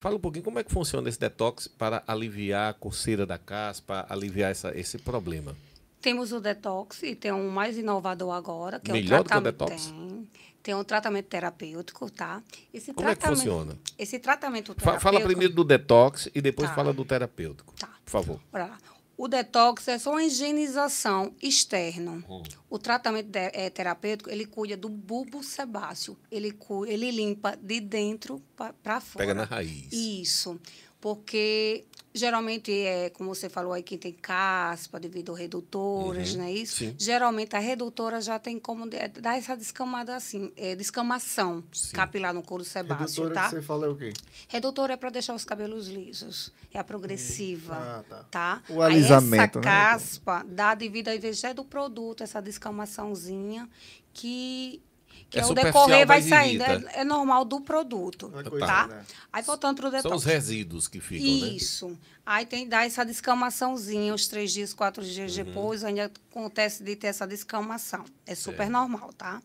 [0.01, 4.07] Fala um pouquinho como é que funciona esse detox para aliviar a coceira da caspa,
[4.09, 5.57] aliviar essa, esse problema.
[6.01, 9.37] Temos o detox e tem um mais inovador agora, que Melhor é o do que
[9.37, 9.65] o tratamento.
[9.67, 9.87] detox?
[9.87, 10.29] Tem,
[10.63, 12.41] tem um tratamento terapêutico, tá?
[12.73, 13.79] Esse Como é que tratamento- funciona?
[13.99, 15.03] Esse tratamento terapêutico.
[15.03, 16.77] Fala primeiro do detox e depois Tá.
[16.77, 17.75] fala do terapêutico.
[17.77, 17.89] Tá.
[18.05, 18.41] Por favor.
[18.53, 18.79] Olha lá.
[19.19, 22.25] O detox é só uma higienização externa.
[22.31, 22.41] Hum.
[22.71, 26.17] O tratamento de- eh, terapêutico, ele cuida do bulbo sebáceo.
[26.31, 29.25] Ele, ele limpa de dentro para fora.
[29.27, 29.93] Pega na raiz.
[29.93, 30.61] Isso.
[31.01, 36.45] Porque geralmente é, como você falou aí, quem tem caspa devido a redutoras, Uhum, não
[36.45, 36.77] é isso?
[36.77, 36.95] sim.
[36.99, 41.95] Geralmente a redutora já tem como de- dar essa descamada assim, é, descamação Sim.
[41.97, 43.45] capilar no couro sebáceo, Redutora tá?
[43.45, 44.13] que você fala é o quê?
[44.49, 46.53] Redutora é para deixar os cabelos lisos.
[46.73, 47.75] É a progressiva.
[47.75, 48.25] Ah, tá.
[48.31, 48.63] tá?
[48.69, 49.65] O Aí alisamento, essa né?
[49.65, 53.69] caspa dá devido ao invés do produto, essa descamaçãozinha
[54.13, 54.83] que,
[55.31, 56.63] que É superficial, decorrer vai saindo.
[56.63, 58.29] É, é normal do produto.
[58.31, 58.43] Tá.
[58.51, 58.87] coisa, Tá?
[58.87, 59.05] né?
[59.33, 60.17] Aí voltando para o São detox.
[60.17, 61.55] os resíduos que ficam, né?
[61.55, 61.99] Isso.
[62.25, 65.45] Aí tem dá essa descamaçãozinha, uns três dias, quatro dias Uhum.
[65.45, 68.05] depois, ainda acontece de ter essa descamação.
[68.27, 68.71] É super Certo.
[68.73, 69.43] normal, tá?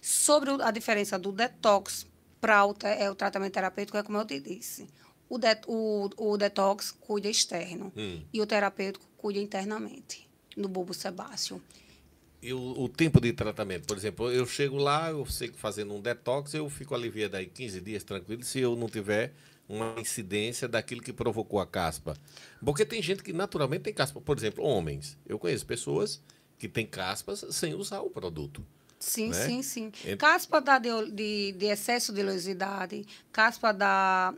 [0.00, 2.06] Sobre o- a diferença do detox
[2.40, 4.88] para o, é, o tratamento terapêutico, é como eu te disse.
[5.28, 8.22] O, det, o, o detox cuida externo Hum.
[8.32, 11.62] e o terapêutico cuida internamente, no bulbo sebáceo.
[12.42, 16.00] E o, tempo de tratamento, por exemplo, eu chego lá, eu sei que fazendo um
[16.00, 19.32] detox, eu fico aliviado aí 15 dias tranquilo, se eu não tiver
[19.68, 22.16] uma incidência daquilo que provocou a caspa.
[22.64, 24.20] Porque tem gente que naturalmente tem caspa.
[24.20, 25.16] Por exemplo, homens.
[25.24, 26.20] Eu conheço pessoas
[26.58, 28.66] que têm caspas sem usar o produto.
[28.98, 29.46] Sim, né?
[29.46, 29.92] sim, sim.
[30.18, 34.34] Caspa dá de, de, de excesso de oleosidade, caspa dá,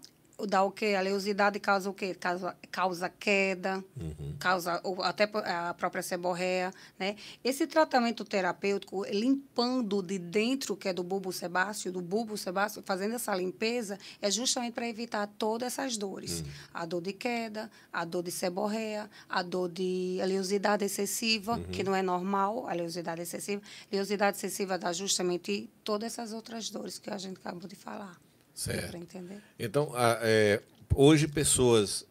[0.48, 0.94] dá o quê?
[0.96, 2.14] A oleosidade causa o quê?
[2.14, 4.36] Causa, causa queda, Uhum.
[4.38, 7.16] causa ou até a própria seborreia, né?
[7.42, 13.14] Esse tratamento terapêutico, limpando de dentro, que é do bulbo sebáceo, do bulbo sebáceo, fazendo
[13.14, 16.40] essa limpeza, é justamente para evitar todas essas dores.
[16.40, 16.50] Hum.
[16.74, 21.64] A dor de queda, a dor de seborreia, a dor de oleosidade excessiva, Uhum.
[21.64, 23.62] que não é normal, a oleosidade excessiva.
[23.92, 28.18] Oleosidade excessiva dá justamente todas essas outras dores que a gente acabou de falar.
[28.54, 28.96] Certo.
[28.96, 29.42] Entender?
[29.58, 30.62] Então, a- é,
[30.94, 32.06] hoje pessoas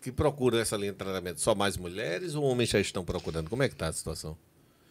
[0.00, 3.50] que procuram essa linha de tratamento, só mais mulheres ou homens já estão procurando?
[3.50, 4.36] Como é que está a situação?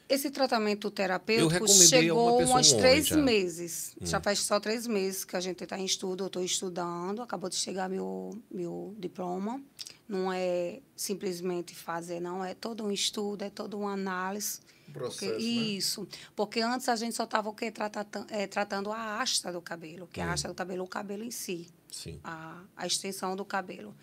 [0.08, 3.18] Esse tratamento terapêutico a chegou pessoa, uns três já.
[3.18, 3.24] Hum.
[3.24, 3.96] meses.
[4.02, 7.50] Já faz só três meses que a gente está em estudo, eu estou estudando, acabou
[7.50, 9.60] de chegar meu, meu diploma.
[10.08, 14.60] Não é simplesmente fazer, não, é todo um estudo, é toda uma análise.
[14.96, 15.44] Processo, Porque- né?
[15.44, 16.08] Isso.
[16.36, 17.70] Porque antes a gente só estava o quê?
[17.70, 20.30] Tratata- eh, tratando a haste do cabelo, que é Hum.
[20.30, 22.20] a haste do cabelo, o cabelo em si Sim.
[22.24, 23.94] a, a extensão do cabelo.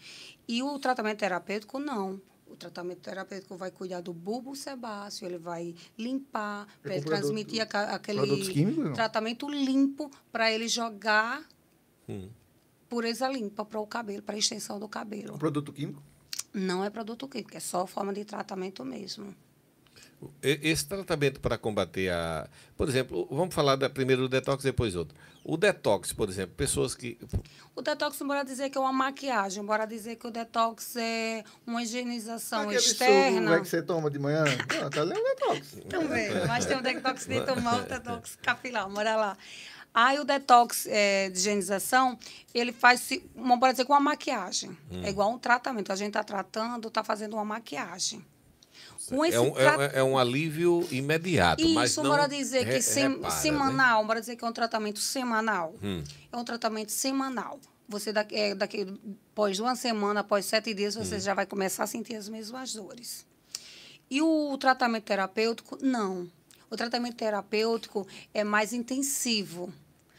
[0.46, 2.20] E o tratamento terapêutico, não.
[2.46, 7.62] O tratamento terapêutico vai cuidar do bulbo sebáceo, ele vai limpar, É para ele transmitir
[7.62, 11.42] aquele químicos, tratamento limpo para ele jogar
[12.06, 12.28] Hum.
[12.90, 15.34] pureza limpa para o cabelo, para a extensão do cabelo.
[15.34, 16.02] Um produto químico?
[16.52, 19.34] Não é produto químico, é só forma de tratamento mesmo.
[20.42, 22.48] Esse tratamento para combater a.
[22.76, 25.16] Por exemplo, vamos falar da, primeiro do detox, depois outro.
[25.44, 27.18] O detox, por exemplo, pessoas que.
[27.74, 31.82] O detox, bora dizer que é uma maquiagem, bora dizer que o detox é uma
[31.82, 33.50] higienização Aquele externa.
[33.50, 34.44] suco que você toma de manhã?
[34.44, 35.76] Não, tá é um detox.
[35.88, 39.36] Também, mas tem o detox de tomar, o detox capilar, bora lá.
[39.94, 42.18] Aí o detox eh, de higienização,
[42.54, 44.70] ele faz, uma, bora dizer, com uma maquiagem.
[44.90, 45.02] Hum.
[45.04, 45.92] É igual um tratamento.
[45.92, 48.24] A gente está tratando, está fazendo uma maquiagem.
[49.08, 52.64] Com esse É um, tra- é, é um alívio imediato, mas Isso, não bora dizer
[52.66, 53.40] que sem- repara, né?
[53.40, 55.74] semanal, bora dizer que é um tratamento semanal.
[55.82, 56.02] Hum.
[56.32, 57.58] É um tratamento semanal.
[57.88, 58.86] Você, daqui, é, daqui,
[59.32, 61.04] após uma semana, após sete dias, Hum.
[61.04, 63.26] você já vai começar a sentir as mesmas dores.
[64.10, 66.30] E o tratamento terapêutico, não.
[66.70, 69.72] O tratamento terapêutico é mais intensivo,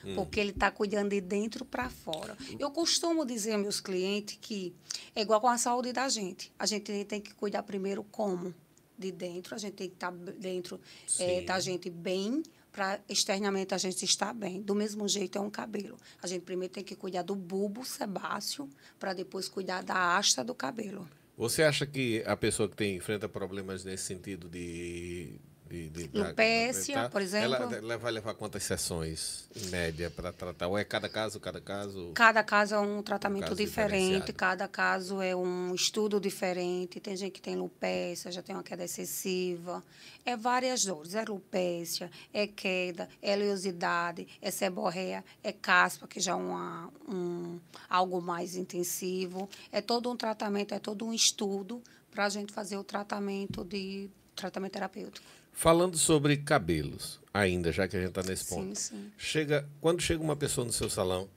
[0.05, 0.15] Hum.
[0.15, 2.35] porque ele está cuidando de dentro para fora.
[2.59, 4.75] Eu costumo dizer aos meus clientes que
[5.15, 6.51] é igual com a saúde da gente.
[6.59, 8.53] A gente tem que cuidar primeiro como?
[8.97, 10.79] De dentro, a gente tem que estar dentro
[11.19, 14.61] é, da gente bem, para externamente a gente estar bem.
[14.61, 15.97] Do mesmo jeito é um cabelo.
[16.21, 20.55] A gente primeiro tem que cuidar do bulbo sebáceo, para depois cuidar da hasta do
[20.55, 21.07] cabelo.
[21.37, 25.33] Você acha que a pessoa que tem, enfrenta problemas nesse sentido de.
[25.73, 27.09] De, de- Lupécia, tá?
[27.09, 27.55] por exemplo.
[27.55, 30.67] Ela, ela vai levar quantas sessões, em média, para tratar?
[30.67, 32.11] Ou é cada caso, cada caso?
[32.13, 36.99] Cada caso é um tratamento caso diferente, cada caso é um estudo diferente.
[36.99, 39.83] Tem gente que tem lupécia, já tem uma queda excessiva.
[40.23, 41.15] É várias dores.
[41.15, 47.59] É lupécia, é queda, é oleosidade, é seborreia, é caspa, que já é uma, um,
[47.89, 49.49] algo mais intensivo.
[49.71, 51.81] É todo um tratamento, é todo um estudo
[52.11, 55.25] para a gente fazer o tratamento de tratamento terapêutico.
[55.53, 58.75] Falando sobre cabelos, ainda, já que a gente está nesse Sim, ponto.
[58.75, 59.11] sim.
[59.17, 61.29] Chega, quando chega uma pessoa no seu salão,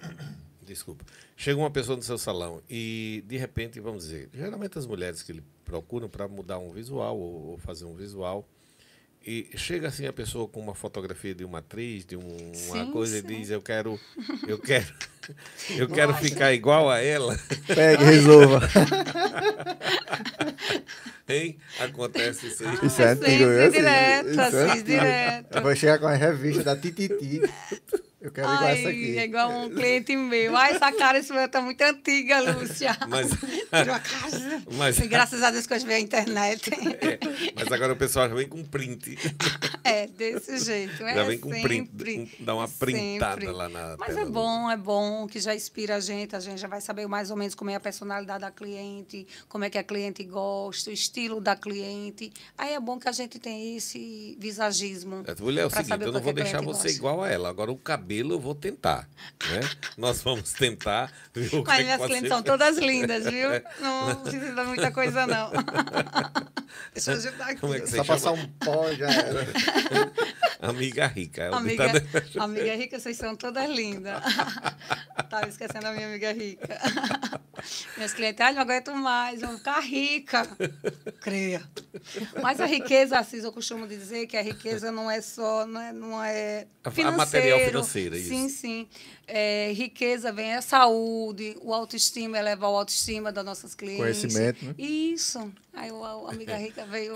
[0.62, 1.04] desculpa.
[1.36, 5.32] Chega uma pessoa no seu salão e, de repente, vamos dizer, geralmente as mulheres que
[5.32, 8.46] lhe procuram para mudar um visual ou, ou fazer um visual,
[9.24, 12.90] e chega assim a pessoa com uma fotografia de uma atriz, de um- uma Sim,
[12.92, 13.26] coisa sim.
[13.26, 13.98] e diz, eu quero,
[14.46, 14.86] eu quero,
[15.76, 18.60] eu quero ficar igual a ela, Pegue, resolva.
[21.28, 21.56] hein?
[21.78, 22.78] Acontece isso aí.
[22.86, 23.70] Isso é antigo, sim, viu?
[23.70, 25.62] direto, Isso é assim, direto.
[25.62, 27.40] Vou chegar com a revista da Tititi.
[28.22, 29.18] Eu quero igual Ai, essa aqui.
[29.18, 30.56] é igual um cliente meu.
[30.56, 32.96] Ai, essa cara sua tá muito antiga, Lúcia.
[33.08, 33.30] Mas,
[33.72, 34.62] Tirou a casa.
[34.72, 36.70] mas, graças a Deus que eu vi a internet.
[37.02, 37.18] é,
[37.56, 39.18] mas agora o pessoal já vem com print.
[39.82, 41.02] É, desse jeito.
[41.02, 43.52] É Já vem com print, sempre, dá uma é printada sempre.
[43.52, 46.36] lá na Mas é bom, é bom, que já inspira a gente.
[46.36, 49.64] A gente já vai saber mais ou menos como é a personalidade da cliente, como
[49.64, 52.32] é que a cliente gosta, o estilo da cliente.
[52.56, 55.24] Aí é bom que a gente tem esse visagismo.
[55.26, 56.90] É, Mulher, é o seguinte, eu não que vou deixar você gosta.
[56.90, 57.48] igual a ela.
[57.48, 59.08] Agora, o cabelo eu vou tentar,
[59.48, 59.60] né?
[59.96, 63.24] Nós vamos tentar ver o que, é Mas que minhas clientes ser são todas lindas,
[63.24, 63.48] viu?
[63.80, 65.50] Não precisa de muita coisa, não.
[66.94, 67.60] Deixa eu ajudar aqui.
[67.60, 68.18] Como é que você Só chama?
[68.18, 69.46] passar um pó já era.
[70.60, 71.42] Amiga rica.
[71.42, 74.22] é o Amiga, ditado- amiga rica, vocês são todas lindas.
[75.28, 76.78] Tava esquecendo a minha amiga rica.
[77.96, 80.46] Minhas clientes, ai, não aguento mais, vou ficar rica.
[81.20, 81.62] Creia.
[82.40, 85.92] Mas a riqueza, Assis, eu costumo dizer que a riqueza não é só, não é,
[85.92, 87.46] não é A- a financeiro.
[88.10, 88.28] Financeira, isso.
[88.28, 88.88] Sim, sim.
[89.26, 94.00] É, riqueza vem a saúde, o autoestima, elevar o autoestima das nossas clientes.
[94.20, 94.74] Conhecimento, né?
[94.78, 95.52] Isso.
[95.72, 97.14] Aí o- a amiga rica veio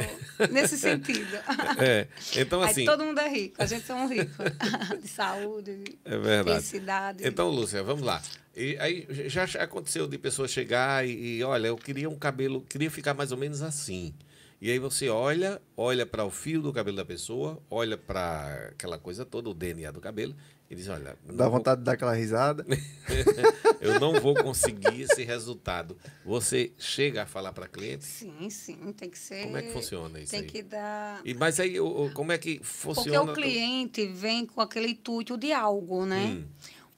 [0.50, 1.36] nesse sentido.
[1.78, 4.36] É, então assim, Aí todo mundo é rico, a gente somos ricos.
[5.00, 6.50] De saúde, de é verdade.
[6.50, 7.26] felicidade.
[7.26, 8.22] Então, Lúcia, vamos lá.
[8.56, 12.62] E aí já já aconteceu de pessoa chegar e, e, olha, eu queria um cabelo,
[12.62, 14.14] queria ficar mais ou menos assim.
[14.60, 18.98] E aí você olha, olha para o fio do cabelo da pessoa, olha para aquela
[18.98, 20.34] coisa toda, o DNA do cabelo,
[20.68, 22.66] e diz, olha, Dá vou- vontade de dar aquela risada.
[23.80, 25.96] eu não vou conseguir esse resultado.
[26.24, 29.44] Você chega a falar para cliente, Sim, sim, tem que ser.
[29.44, 30.46] como é que funciona isso Tem aí?
[30.46, 31.20] que dar.
[31.24, 31.76] E, mas aí,
[32.14, 33.30] como é que Porque funciona?
[33.32, 36.24] o cliente vem com aquele intuito de algo, né?
[36.24, 36.44] Hum.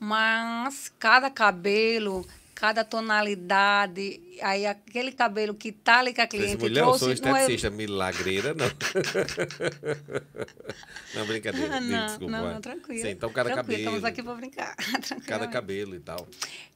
[0.00, 2.24] Mas cada cabelo,
[2.58, 7.22] cada tonalidade, aí aquele cabelo que tá ali que a cliente mulher, eu sou trouxe,
[7.22, 7.42] não é...
[7.42, 8.66] esteticista, milagreira, não.
[11.14, 11.80] não, brincadeira.
[11.80, 12.32] Não, desculpa.
[12.32, 13.00] não, não, tranquilo.
[13.00, 13.96] Sim, então, cada Tranquilo, cabelo.
[13.96, 14.74] Estamos aqui para brincar.
[15.24, 16.26] Cada cabelo e tal.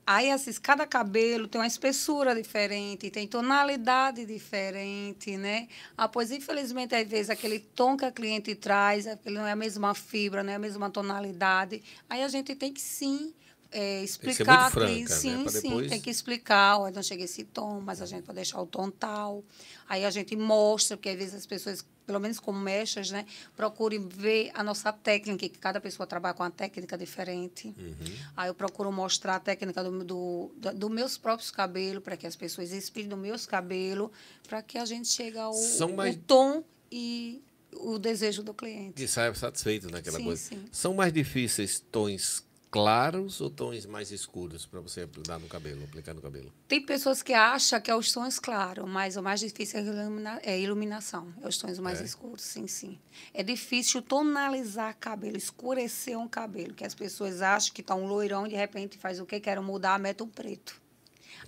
[0.07, 5.67] Aí, assim, cada cabelo tem uma espessura diferente, tem tonalidade diferente, né?
[5.97, 9.95] Ah, pois, infelizmente, às vezes, aquele tom que a cliente traz, não é a mesma
[9.95, 11.83] fibra, não é a mesma tonalidade.
[12.09, 13.35] Aí a gente tem que, sim,
[13.73, 15.21] é, explicar muito à franca, né?
[15.21, 16.79] Sim, Pra sim, depois- tem que explicar.
[16.79, 19.43] Olha, não chega esse tom, mas a gente pode deixar o tom tal.
[19.89, 23.25] Aí a gente mostra, porque às vezes as pessoas, pelo menos como mestras, né,
[23.57, 27.69] procurem ver a nossa técnica, que cada pessoa trabalha com uma técnica diferente.
[27.79, 27.95] Uhum.
[28.37, 32.37] Aí eu procuro mostrar a técnica do, do, do meus próprios cabelos, para que as
[32.37, 34.11] pessoas inspirem dos meus cabelos,
[34.47, 35.53] para que a gente chegue ao
[35.97, 37.43] mais- o tom e
[37.75, 38.93] o desejo do cliente.
[38.95, 40.43] Que saia satisfeito naquela Sim, coisa.
[40.43, 40.65] sim.
[40.71, 46.15] São mais difíceis tons claros ou tons mais escuros para você dar no cabelo, aplicar
[46.15, 46.51] no cabelo?
[46.67, 49.85] Tem pessoas que acham que é os tons claros, mas o mais difícil é a
[49.85, 51.33] ilumina- é iluminação.
[51.43, 52.05] É os tons mais É?
[52.05, 52.99] escuros, sim, sim.
[53.35, 58.47] É difícil tonalizar cabelo, escurecer um cabelo, que as pessoas acham que está um loirão
[58.47, 59.39] e de repente faz o quê?
[59.39, 60.81] Quero mudar, mete um preto.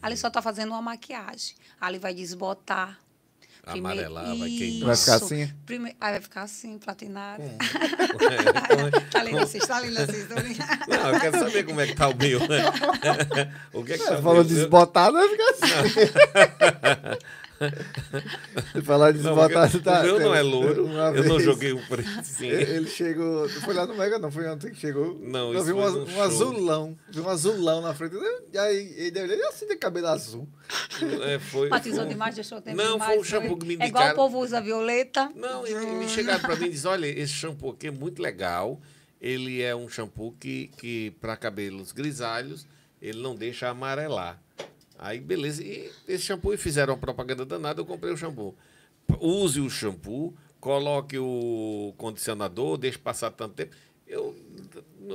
[0.03, 1.57] Ali só está fazendo uma maquiagem.
[1.81, 3.01] Ali vai desbotar.
[3.67, 4.87] Amarelar, vai queimar.
[4.89, 5.51] Vai ficar assim?
[5.67, 7.43] Prime- Aí vai ficar assim, platinado.
[7.43, 7.57] É,
[9.11, 10.27] tá lindo assim, tá lindo assim.
[10.89, 12.41] Não, eu quero saber como é que tá o meu.
[12.41, 12.63] né?
[13.73, 14.45] o que é que tá Você falou meu?
[14.45, 17.19] desbotado, vai ficar assim.
[18.85, 20.01] Falar Não, porque desbotado, tá.
[20.01, 20.85] o meu não é louro.
[20.87, 22.09] uma Eu não vez- joguei o preto.
[22.43, 23.43] Ele chegou.
[23.49, 24.31] Não foi lá no Mega, não.
[24.31, 25.19] Foi ontem que chegou.
[25.21, 26.23] Não, eu isso vi um, um show.
[26.23, 26.99] azulão.
[27.09, 28.17] Vi um azulão na frente.
[28.53, 30.49] E aí ele deu ele assim de cabelo azul.
[31.27, 33.11] É, foi, Batizou foi- demais, deixou o tempo Não, demais.
[33.13, 34.15] foi um shampoo que me É igual o indicaram.
[34.17, 35.31] povo usa violeta.
[35.35, 38.81] Não, e me chegaram para mim e disseram, olha, esse shampoo aqui é muito legal.
[39.21, 42.67] Ele é um shampoo que, que para cabelos grisalhos,
[43.01, 44.39] ele não deixa amarelar.
[45.05, 45.63] Aí, beleza.
[45.63, 48.55] E esse shampoo, e fizeram uma propaganda danada, eu comprei o shampoo.
[49.21, 53.75] Use o shampoo, coloque o condicionador, deixe passar tanto tempo.
[54.07, 54.35] Eu,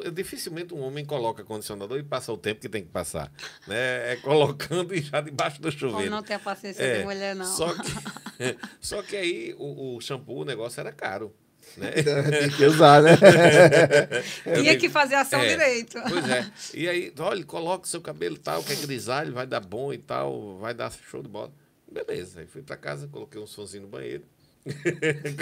[0.04, 3.32] eu- dificilmente um homem coloca condicionador e passa o tempo que tem que passar.
[3.67, 4.13] Né?
[4.13, 6.12] É colocando e já debaixo do Ou chuveiro.
[6.12, 7.45] não tem a paciência É, de mulher, não.
[7.45, 7.91] Só que,
[8.80, 11.34] só que aí o, o shampoo, o negócio era caro.
[11.78, 11.91] Né?
[12.39, 13.12] Tem que usar, né?
[14.56, 15.98] Tinha que fazer ação É, direito.
[16.08, 16.52] Pois é.
[16.74, 19.98] E aí, olha, coloca o seu cabelo tal, que é grisalho, vai dar bom e
[19.98, 21.52] tal, vai dar show de bola.
[21.91, 22.41] Beleza.
[22.41, 24.24] Aí fui pra casa, coloquei um sonzinho no banheiro.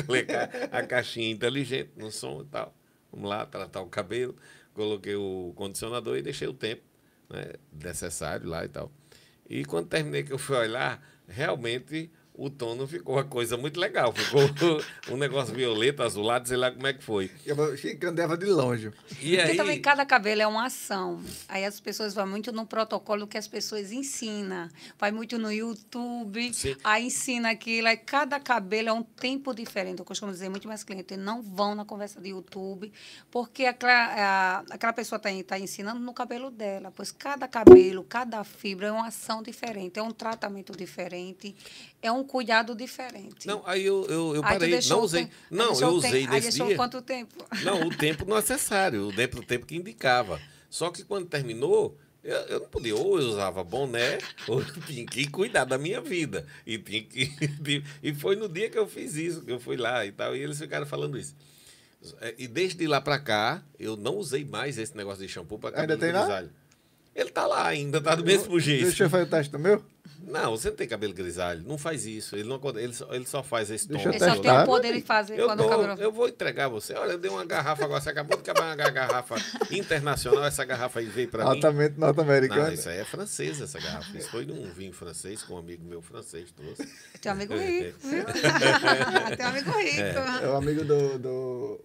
[0.06, 2.74] coloquei a, a caixinha inteligente no som e tal.
[3.12, 4.36] Vamos lá, tratar o cabelo.
[4.74, 6.84] Coloquei o condicionador e deixei o tempo.
[7.30, 8.92] né, necessário lá e tal.
[9.50, 13.80] E quando terminei que eu fui olhar, realmente o tom não ficou uma coisa muito
[13.80, 14.14] legal.
[14.14, 14.42] Ficou
[15.12, 17.32] um negócio violeta, azulado, sei lá como é que foi.
[17.46, 18.92] Eu ficando de longe.
[19.20, 19.58] E Porque aí...
[19.58, 21.20] também cada cabelo é uma ação.
[21.48, 24.70] Aí as pessoas vão muito no protocolo que as pessoas ensinam.
[25.00, 26.76] Vai muito no YouTube, Sim.
[26.84, 27.88] aí ensina aquilo.
[27.88, 30.00] Aí cada cabelo é um tempo diferente.
[30.00, 32.92] Eu costumo dizer muito mais clientes não vão na conversa de YouTube,
[33.32, 36.94] porque aquela, aquela pessoa está tá ensinando no cabelo dela.
[36.96, 41.56] Pois cada cabelo, cada fibra é uma ação diferente, é um tratamento diferente,
[42.02, 43.48] é um cuidado diferente.
[43.48, 45.30] Não, aí eu, eu, eu parei, não usei.
[45.50, 46.76] Não, eu usei nesse dia.
[46.76, 47.44] quanto tempo?
[47.64, 50.40] Não, o tempo necessário, o tempo, o tempo que indicava.
[50.70, 55.06] Só que quando terminou, eu, eu não podia, ou eu usava boné, ou eu tinha
[55.06, 56.46] que cuidar da minha vida.
[56.66, 57.32] E, tinha que,
[58.04, 60.40] e foi no dia que eu fiz isso, que eu fui lá e tal, e
[60.42, 61.34] eles ficaram falando isso.
[62.22, 65.72] É, e desde lá para cá, eu não usei mais esse negócio de shampoo para
[65.72, 66.48] cabelo Ainda tem grisalho.
[66.48, 66.68] Lá?
[67.16, 68.84] Ele tá lá ainda, tá do mesmo jeito.
[68.86, 69.84] Deixa eu fazer o teste do meu?
[70.22, 71.64] Não, você não tem cabelo grisalho.
[71.66, 72.36] Não faz isso.
[72.36, 74.00] Ele, não, ele, só, ele só faz esse tom.
[74.00, 76.02] Ele só tem o poder de fazer eu quando dou, o cabelo...
[76.02, 76.94] Eu vou entregar você.
[76.94, 78.02] Olha, eu dei uma garrafa agora.
[78.02, 79.36] Você acabou de acabar uma garrafa
[79.72, 80.46] internacional.
[80.46, 81.50] Essa garrafa aí veio para mim.
[81.52, 82.74] Altamente norte-americana.
[82.74, 84.18] Isso aí é francesa, essa garrafa.
[84.18, 86.88] Isso foi num vinho francês que um amigo meu francês trouxe.
[87.22, 88.26] Tem um amigo rico, viu?
[89.38, 90.02] Tem um amigo rico.
[90.02, 91.82] É, é o amigo do, do,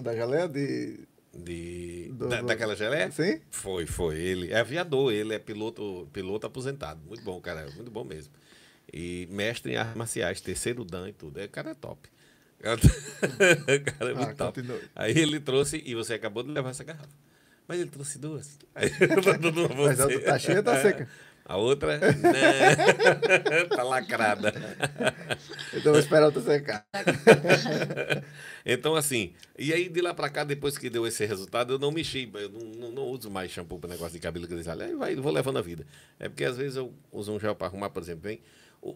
[0.00, 1.05] da galera de
[1.36, 3.10] de, do, da, daquela geleia?
[3.10, 3.40] Sim.
[3.50, 4.16] Foi, foi.
[4.16, 7.00] Ele é aviador, ele é piloto, piloto aposentado.
[7.06, 7.68] Muito bom, cara.
[7.74, 8.32] Muito bom mesmo.
[8.92, 11.40] E mestre em artes marciais, terceiro dan e tudo.
[11.40, 12.08] É, cara é top.
[12.66, 14.60] O cara é muito ah, top.
[14.60, 14.82] Continue.
[14.94, 17.08] Aí ele trouxe, e você acabou de levar essa garrafa.
[17.68, 18.58] Mas ele trouxe duas.
[18.74, 18.90] Aí,
[19.84, 21.08] Mas a tá cheia tá seca?
[21.48, 22.08] A outra, né?
[23.70, 24.52] tá lacrada.
[25.72, 26.84] Então vou esperar outra secar.
[28.66, 31.92] então, assim, e aí de lá pra cá, depois que deu esse resultado, eu não
[31.92, 34.82] mexi, eu não, não, não uso mais shampoo para negócio de cabelo grisalho.
[34.82, 35.86] Aí vai, vou levando a vida.
[36.18, 38.40] É porque às vezes eu uso um gel para arrumar, por exemplo, bem.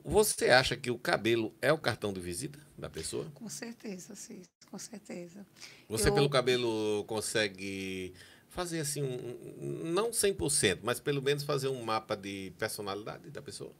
[0.05, 3.27] Você acha que o cabelo é o cartão de visita da pessoa?
[3.35, 5.47] Com certeza, sim, com certeza.
[5.89, 6.15] Você eu...
[6.15, 8.13] pelo cabelo consegue
[8.51, 13.73] fazer assim, um, não 100%, mas pelo menos fazer um mapa de personalidade da pessoa?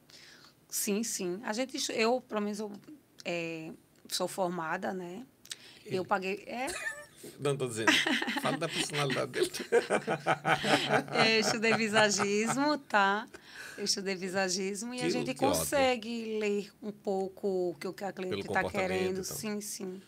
[0.69, 1.41] Sim, sim.
[1.45, 2.73] A gente, eu, pelo menos, eu
[3.25, 3.73] é,
[4.09, 5.27] sou formada, né?
[5.85, 6.45] Eu paguei.
[6.47, 6.69] É,
[7.41, 7.93] não, estou dizendo.
[8.41, 9.51] Fala da personalidade dele.
[11.35, 13.27] Eu estudei visagismo, tá?
[13.77, 16.39] Eu estudei visagismo que, e a gente consegue ótimo.
[16.39, 19.21] ler um pouco o que a cliente está querendo.
[19.21, 19.25] Então.
[19.25, 20.01] Sim, sim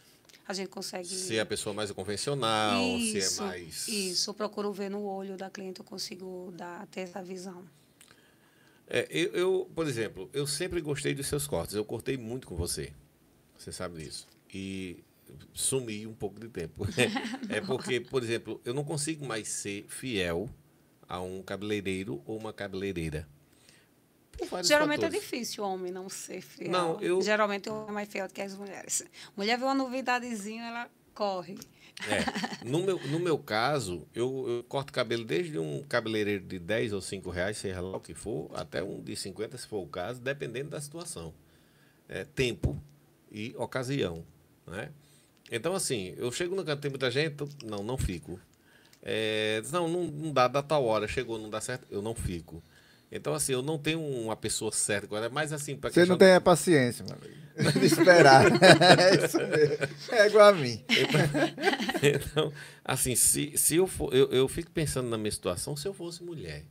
[0.46, 1.06] a gente consegue.
[1.06, 3.88] Se é a pessoa mais convencional, isso, se é mais.
[3.88, 7.64] Isso, eu procuro ver no olho da cliente, eu consigo dar, ter essa visão.
[8.86, 11.74] É, eu, eu, por exemplo, eu sempre gostei dos seus cortes.
[11.74, 12.92] Eu cortei muito com você.
[13.56, 14.26] Você sabe disso.
[14.52, 15.02] E
[15.54, 16.86] sumi um pouco de tempo.
[17.48, 20.50] é porque, por exemplo, eu não consigo mais ser fiel
[21.08, 23.26] a um cabeleireiro ou uma cabeleireira.
[24.62, 25.04] Geralmente é fatores.
[25.04, 26.70] é difícil o homem não ser fiel.
[26.70, 27.20] Não, eu...
[27.22, 29.04] Geralmente o homem é mais fiel do que as mulheres.
[29.36, 31.58] Mulher vê uma novidadezinha, ela corre.
[32.08, 32.52] É.
[32.64, 37.00] No, meu, no meu caso, eu, eu, corto cabelo desde um cabeleireiro de 10 ou
[37.00, 40.20] 5 reais, seja lá o que for, até um de 50, se for o caso,
[40.20, 41.34] dependendo da situação.
[42.08, 42.80] É, tempo
[43.32, 44.24] e ocasião.
[44.64, 44.90] Né?
[45.50, 48.38] Então, assim, eu chego no canto, tem muita gente, não, não fico.
[49.02, 52.62] É, não, não, não dá, dá tal hora, chegou, não dá certo, eu não fico.
[53.14, 56.16] Então, assim, eu não tenho uma pessoa certa agora, é mais assim para Você não
[56.16, 57.42] tem a paciência, meu amigo.
[57.78, 58.46] De esperar.
[58.46, 59.76] é isso mesmo.
[60.10, 60.82] É igual a mim.
[62.02, 62.52] Então,
[62.84, 64.12] assim, se, se eu for.
[64.12, 66.64] Eu, eu fico pensando na minha situação se eu fosse mulher.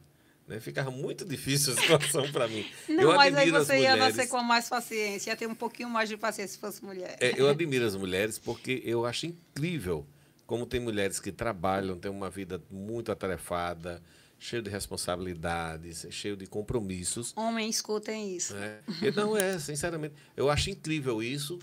[0.48, 0.60] Né?
[0.60, 2.66] Ficava muito difícil a situação para mim.
[2.90, 6.10] Não, eu mas aí você ia nascer com mais paciência, ia ter um pouquinho mais
[6.10, 7.16] de paciência se fosse mulher.
[7.22, 10.06] É, eu admiro as mulheres porque eu acho incrível
[10.46, 14.02] como tem mulheres que trabalham, têm uma vida muito atarefada
[14.42, 17.32] cheio de responsabilidades, cheio de compromissos.
[17.38, 18.56] Homem, escutem isso.
[18.56, 18.80] Né?
[19.16, 21.60] não é, sinceramente, eu acho incrível isso.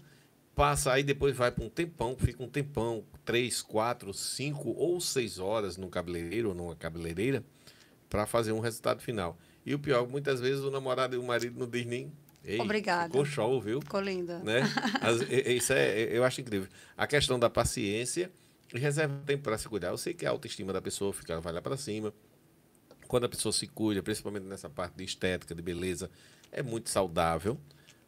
[0.55, 5.41] Passa aí depois vai para um tempão, fica um tempão, três, quatro, cinco ou seis
[5.41, 7.45] horas num cabeleireiro ou numa cabeleireira
[8.09, 9.37] para fazer um resultado final.
[9.67, 12.13] E o pior, muitas vezes o namorado e o marido não diz nem
[12.45, 13.09] Ei, Obrigada.
[13.09, 13.81] Ficou show, viu?
[13.81, 14.39] Ficou linda.
[14.39, 14.63] Né?
[15.49, 16.69] Isso é, eu acho incrível.
[16.97, 18.31] A questão da paciência
[18.73, 19.89] e reserva tempo para se cuidar.
[19.89, 22.15] Eu sei que a autoestima da pessoa fica, vai lá para cima,
[23.09, 26.11] quando a pessoa se cuida, principalmente nessa parte de estética, de beleza,
[26.53, 27.59] é muito saudável.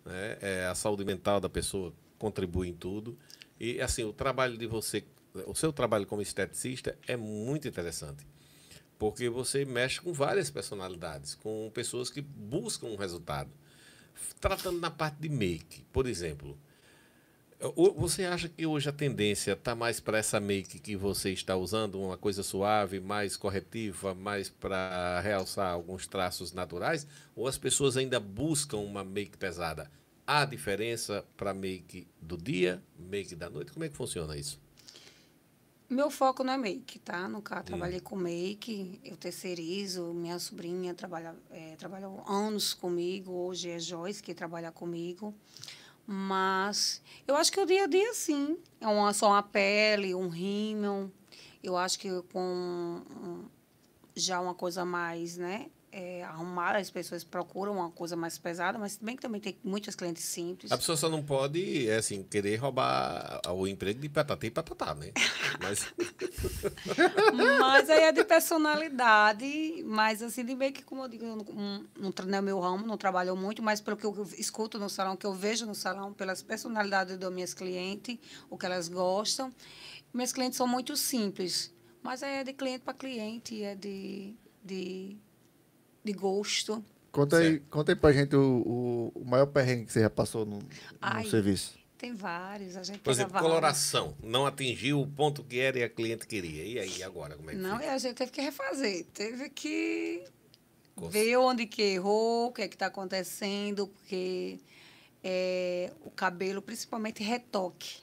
[0.04, 0.36] Né?
[0.40, 3.18] É, a saúde mental da pessoa contribui em tudo.
[3.58, 5.02] E, assim, o trabalho de você,
[5.46, 8.26] o seu trabalho como esteticista é muito interessante.
[8.98, 13.50] Porque você mexe com várias personalidades, com pessoas que buscam um resultado.
[14.38, 16.58] Tratando na parte de make, por exemplo,
[17.96, 22.00] Você acha que hoje a tendência está mais para essa make que você está usando,
[22.00, 27.06] uma coisa suave, mais corretiva, mais para realçar alguns traços naturais?
[27.36, 29.90] Ou as pessoas ainda buscam uma make pesada?
[30.26, 33.72] Há diferença para make do dia, make da noite?
[33.72, 34.58] Como é que funciona isso?
[35.86, 37.28] Meu foco não é make, tá?
[37.28, 43.78] Nunca trabalhei com make, eu terceirizo, minha sobrinha trabalha, é, trabalhou anos comigo, hoje é
[43.78, 45.34] Joyce que trabalha comigo.
[46.12, 48.58] Mas eu acho que o dia a dia, sim.
[48.80, 51.08] É uma, só uma pele, um rímel.
[51.62, 53.44] Eu acho que com um,
[54.16, 55.70] já uma coisa mais, né?
[55.92, 59.96] É, arrumada, as pessoas procuram uma coisa mais pesada, mas bem que também tem muitas
[59.96, 60.70] clientes simples.
[60.70, 64.94] A pessoa só não pode, é assim, querer roubar o emprego de patatá e patatá,
[64.94, 65.10] né?
[65.60, 65.92] Mas
[67.58, 71.44] Mas aí é de personalidade, mas assim, de meio que, como eu digo, eu não,
[71.96, 75.16] não, não é meu ramo, não trabalho muito, mas pelo que eu escuto no salão,
[75.16, 78.18] que eu vejo no salão, pelas personalidades das minhas clientes,
[78.48, 79.52] o que elas gostam.
[80.12, 81.72] Minhas clientes são muito simples,
[82.02, 84.34] mas aí é de cliente para cliente, é de,
[84.64, 85.16] de,
[86.04, 86.84] de gosto.
[87.12, 90.58] Conta aí, conta aí pra gente o, o, maior perrengue que você já passou no,
[90.58, 90.68] no
[91.00, 91.78] Ai, serviço.
[91.98, 93.50] Tem vários, a gente Por exemplo, vários.
[93.50, 94.16] coloração.
[94.22, 96.64] Não atingiu o ponto que era e a cliente queria.
[96.64, 97.90] E aí, agora, como é que Não, fica?
[97.90, 100.24] e a gente teve que refazer, teve que
[100.96, 101.12] Gosto.
[101.12, 104.60] ver onde que errou, o que é que está acontecendo, porque
[105.22, 108.02] é, o cabelo, principalmente retoque.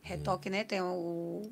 [0.00, 0.62] Retoque, né?
[0.64, 1.50] Tem o,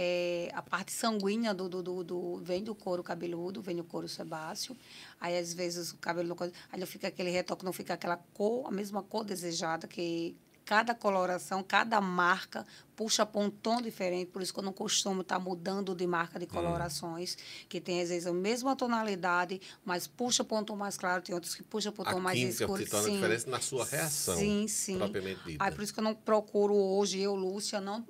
[0.00, 4.08] é, a parte sanguínea do, do, do, do- vem do couro cabeludo, vem do couro
[4.08, 4.76] sebáceo.
[5.20, 6.36] Aí, às vezes, o cabelo não...
[6.70, 10.94] Aí não fica aquele retoque, não fica aquela cor, a mesma cor desejada, que cada
[10.94, 14.30] coloração, cada marca puxa para um tom diferente.
[14.30, 17.36] Por isso que eu não costumo estar mudando de marca de colorações,
[17.68, 21.34] que tem, às vezes, a mesma tonalidade, mas puxa para um tom mais claro, tem
[21.34, 22.84] outros que puxa para um tom mais escuro.
[22.84, 23.14] te torna Sim.
[23.14, 24.36] diferença na sua reação.
[24.38, 24.98] Sim, sim.
[24.98, 25.64] Propriamente dita.
[25.64, 28.06] Aí, por isso que eu não procuro hoje, eu, Lúcia, não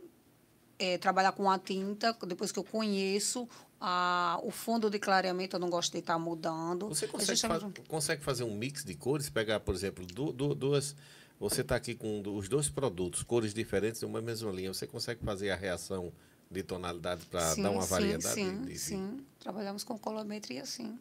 [0.79, 3.49] eh, trabalhar com a tinta, depois que eu conheço
[3.81, 6.89] a, o fundo de clareamento, eu não gosto de estar mudando.
[6.89, 7.41] Você consegue,
[7.89, 9.29] consegue fazer um mix de cores?
[9.31, 10.95] Pegar, por exemplo, du- du- duas.
[11.41, 14.73] Você está aqui com os dois produtos, cores diferentes de uma mesma linha.
[14.75, 16.13] Você consegue fazer a reação
[16.51, 18.35] de tonalidade para dar uma sim, variedade?
[18.35, 19.25] Sim, de- de- sim.
[19.39, 20.99] Trabalhamos com colorimetria, sim.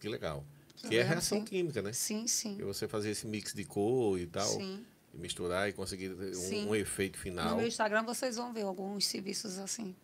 [0.00, 0.44] Que legal.
[0.76, 1.44] Que é reação sim.
[1.44, 1.92] química, né?
[1.92, 2.56] Sim, sim.
[2.58, 4.84] E você fazer esse mix de cor e tal, Sim.
[5.14, 6.66] E misturar e conseguir Sim.
[6.66, 7.56] um, um efeito No final.
[7.56, 9.94] meu Instagram vocês vão ver alguns serviços assim.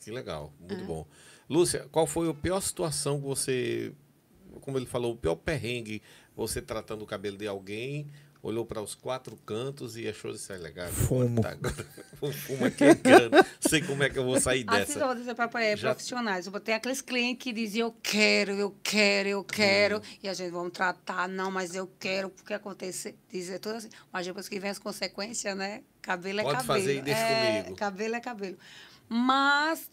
[0.00, 0.74] Que legal, É.
[0.74, 1.06] muito bom.
[1.48, 3.92] Lúcia, qual foi a pior situação que você,
[4.60, 6.02] como ele falou, o pior perrengue,
[6.36, 8.06] você tratando o cabelo de alguém,
[8.42, 10.88] olhou para os quatro cantos e achou isso aí legal?
[10.88, 11.40] Fumo.
[11.42, 11.86] Tá, agora,
[12.20, 15.06] o fumo aqui é grande, sei como é que eu vou sair Assim, eu dessa.
[15.06, 16.46] vou dizer para é, Já- profissionais.
[16.46, 19.98] Eu botei aqueles clientes que diziam, eu quero, eu quero, eu quero.
[19.98, 20.02] Hum.
[20.22, 23.90] E a gente vamos tratar, não, mas eu quero, porque acontece, dizer tudo assim.
[24.12, 25.82] Mas depois que vem as consequências, né?
[26.00, 26.78] Cabelo é Pode cabelo.
[26.80, 27.76] fazer e deixa é, comigo.
[27.76, 28.58] Cabelo é cabelo.
[29.08, 29.88] Mas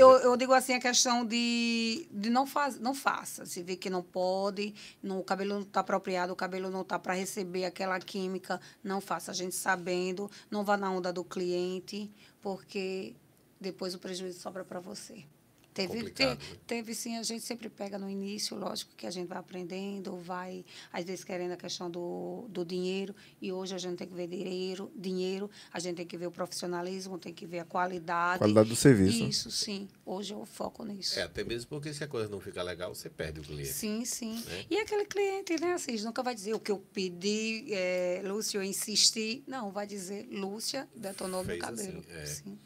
[0.00, 3.44] eu, eu digo assim, a questão de, de não, faz, não faça.
[3.46, 6.98] Se vê que não pode, não, o cabelo não está apropriado, o cabelo não está
[6.98, 9.30] para receber aquela química, não faça.
[9.30, 13.14] A gente sabendo, não vá na onda do cliente, porque
[13.60, 15.24] depois o prejuízo sobra para você.
[15.72, 16.36] Teve, te- né?
[16.66, 20.64] teve sim, a gente sempre pega no início, lógico que a gente vai aprendendo, vai,
[20.92, 24.26] às vezes, querendo a questão do, do dinheiro, e hoje a gente tem que ver
[24.26, 28.38] dinheiro, dinheiro, a gente tem que ver o profissionalismo, tem que ver a qualidade.
[28.38, 29.24] Qualidade do serviço.
[29.24, 29.88] Isso, sim.
[30.04, 31.18] Hoje eu foco nisso.
[31.18, 33.68] É, até mesmo porque se a coisa não fica legal, você perde o cliente.
[33.68, 34.34] Sim, sim.
[34.46, 34.64] Né?
[34.68, 38.62] E aquele cliente, né, assim, nunca vai dizer o que eu pedi, é, Lúcia, eu
[38.64, 39.44] insisti.
[39.46, 42.00] Não, vai dizer, Lúcia detonou meu Fez cabelo.
[42.00, 42.26] assim, é.
[42.26, 42.58] Sim.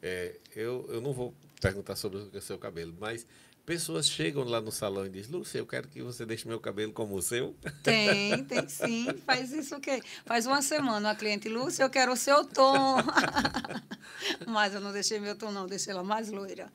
[0.00, 1.32] É, eu, eu não vou
[1.62, 3.24] perguntar sobre o seu cabelo, mas
[3.64, 6.92] pessoas chegam lá no salão e dizem, Lúcia, eu quero que você deixe meu cabelo
[6.92, 7.54] como o seu.
[7.84, 9.06] Tem, tem sim.
[9.24, 10.02] Faz isso o quê?
[10.26, 12.96] Faz uma semana a cliente, Lúcia, eu quero o seu tom.
[14.46, 16.70] Mas eu não deixei meu tom, não, deixei ela mais loira.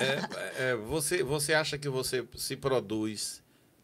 [0.00, 3.40] É, é, você, você acha que você se produz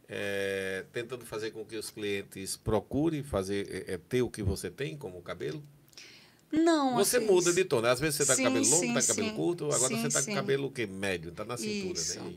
[0.09, 4.69] é, tentando fazer com que os clientes procurem fazer, é, é, ter o que você
[4.69, 5.63] tem como cabelo?
[6.53, 7.91] Não, Você assim, muda de tom, né?
[7.91, 9.37] Às vezes você está com sim, cabelo longo, sim, está com cabelo sim.
[9.37, 10.87] curto, agora Sim, você está com cabelo o quê?
[10.87, 12.21] Médio, está na cintura, Isso.
[12.21, 12.33] né?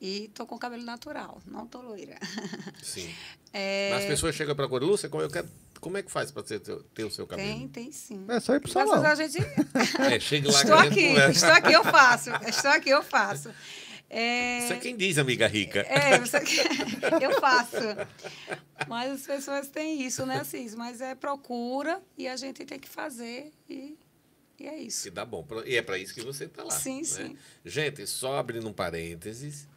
[0.00, 2.16] E tô com cabelo natural, não tô loira.
[2.82, 3.12] Sim.
[3.52, 5.48] É, Mas as pessoas chegam para a Lúcia, como, eu quero,
[5.80, 7.48] como é que faz para ter, ter o seu cabelo?
[7.48, 8.24] tem, tem sim.
[8.28, 9.10] É só ir pro Graças salão.
[9.10, 9.38] a gente
[10.14, 12.30] É, chega lá Estou aqui, estou aqui, eu faço.
[12.46, 13.50] Estou aqui, eu faço.
[14.10, 15.80] É, Isso é quem diz, amiga rica.
[15.80, 16.38] é, você-
[17.20, 17.76] eu faço.
[18.88, 20.74] Mas as pessoas têm isso, né, Cis?
[20.74, 23.98] Mas é procura e a gente tem que fazer e,
[24.58, 25.02] e é isso.
[25.04, 25.46] Que dá bom.
[25.66, 26.70] E é para isso que você está lá.
[26.70, 27.04] Sim, né?
[27.04, 27.36] sim.
[27.64, 29.68] Gente, só abrindo um parênteses,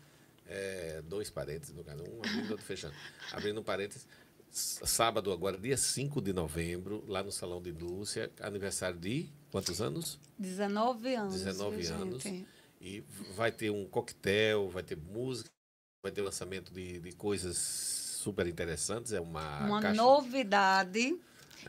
[0.48, 2.94] é, dois parênteses, no caso, um abrindo e outro fechando.
[3.34, 4.08] Abrindo um parênteses,
[4.54, 10.20] Sábado agora, dia 5 de novembro, lá no Salão de Indústria, aniversário de quantos anos?
[10.38, 11.36] 19 anos.
[11.36, 12.22] 19 viu, anos.
[12.24, 12.46] gente?
[12.82, 13.02] E
[13.36, 15.50] vai ter um coquetel, vai ter música,
[16.04, 19.14] vai ter lançamento de, de coisas super interessantes.
[19.14, 20.02] É uma, Uma caixa...
[20.02, 21.20] novidade.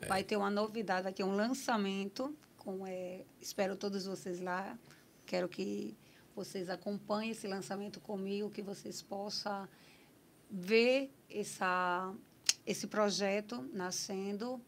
[0.08, 2.34] Vai ter uma novidade, ter um lançamento.
[2.56, 4.78] Com, é, espero todos vocês lá.
[5.26, 5.94] Quero que
[6.34, 9.68] vocês acompanhem esse lançamento comigo, que vocês possam
[10.50, 12.14] ver essa,
[12.66, 14.58] esse projeto nascendo.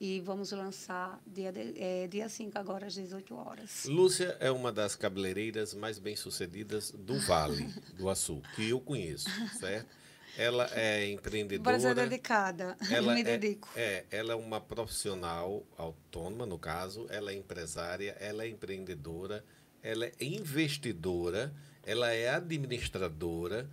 [0.00, 3.84] E vamos lançar dia, de, é, dia 5, agora às 18 horas.
[3.84, 9.28] Lúcia é uma das cabeleireiras mais bem-sucedidas do Vale do Açu, que eu conheço,
[9.58, 9.94] certo?
[10.38, 11.78] Ela é empreendedora.
[11.78, 13.68] Para ser dedicada, Ela me é, dedico.
[13.76, 19.44] É, ela é uma profissional autônoma, no caso, ela é empresária, ela é empreendedora,
[19.82, 21.52] ela é investidora,
[21.84, 23.68] ela é administradora,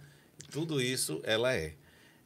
[0.52, 1.76] tudo isso ela é.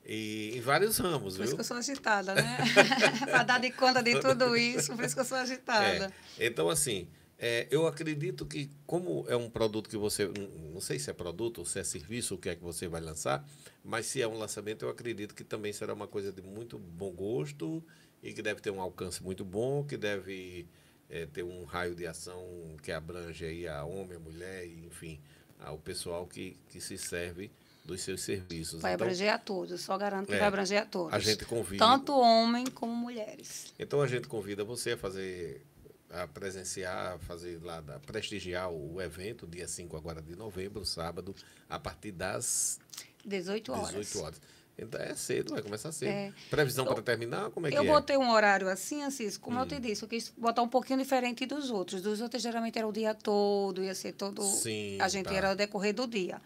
[0.05, 1.55] E em vários ramos, Por isso viu?
[1.55, 2.57] que eu sou agitada, né?
[3.25, 6.11] Para dar de conta de tudo isso, por isso que eu sou agitada.
[6.37, 6.47] É.
[6.47, 10.27] Então, assim, é, eu acredito que, como é um produto que você.
[10.73, 13.01] Não sei se é produto ou se é serviço, o que é que você vai
[13.01, 13.43] lançar,
[13.83, 17.11] mas se é um lançamento, eu acredito que também será uma coisa de muito bom
[17.11, 17.83] gosto
[18.21, 20.67] e que deve ter um alcance muito bom, que deve
[21.09, 22.43] é, ter um raio de ação
[22.83, 25.19] que abrange aí a homem, a mulher, enfim,
[25.59, 27.51] ao pessoal que, que se serve
[27.83, 28.81] dos seus serviços.
[28.81, 31.13] Vai Então, abranger a todos, só garanto que É, vai abranger a todos.
[31.13, 31.83] a gente convida.
[31.85, 33.73] Tanto homem como mulheres.
[33.79, 35.65] Então a gente convida você a fazer,
[36.09, 41.35] a presenciar, a fazer lá, a prestigiar o evento, dia 5 agora de novembro, sábado,
[41.69, 42.79] a partir das
[43.25, 43.87] 18 horas.
[43.95, 44.41] 18 horas.
[44.77, 46.09] Então é cedo, vai começar cedo.
[46.09, 46.33] É.
[46.49, 47.87] Previsão Eu- para terminar, como é que Eu é?
[47.87, 49.61] botei um horário assim, Assis, como Hum.
[49.61, 52.01] eu te disse, eu quis botar um pouquinho diferente dos outros.
[52.01, 54.41] Dos outros geralmente era o dia todo, ia ser todo.
[54.43, 55.33] Sim, a gente tá.
[55.35, 56.41] era o decorrer do dia.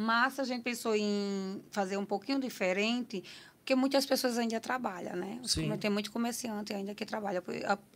[0.00, 3.22] Mas a gente pensou em fazer um pouquinho diferente,
[3.58, 5.38] porque muitas pessoas ainda trabalham, né?
[5.44, 5.76] Sim.
[5.76, 7.42] Tem muito comerciante ainda que trabalha.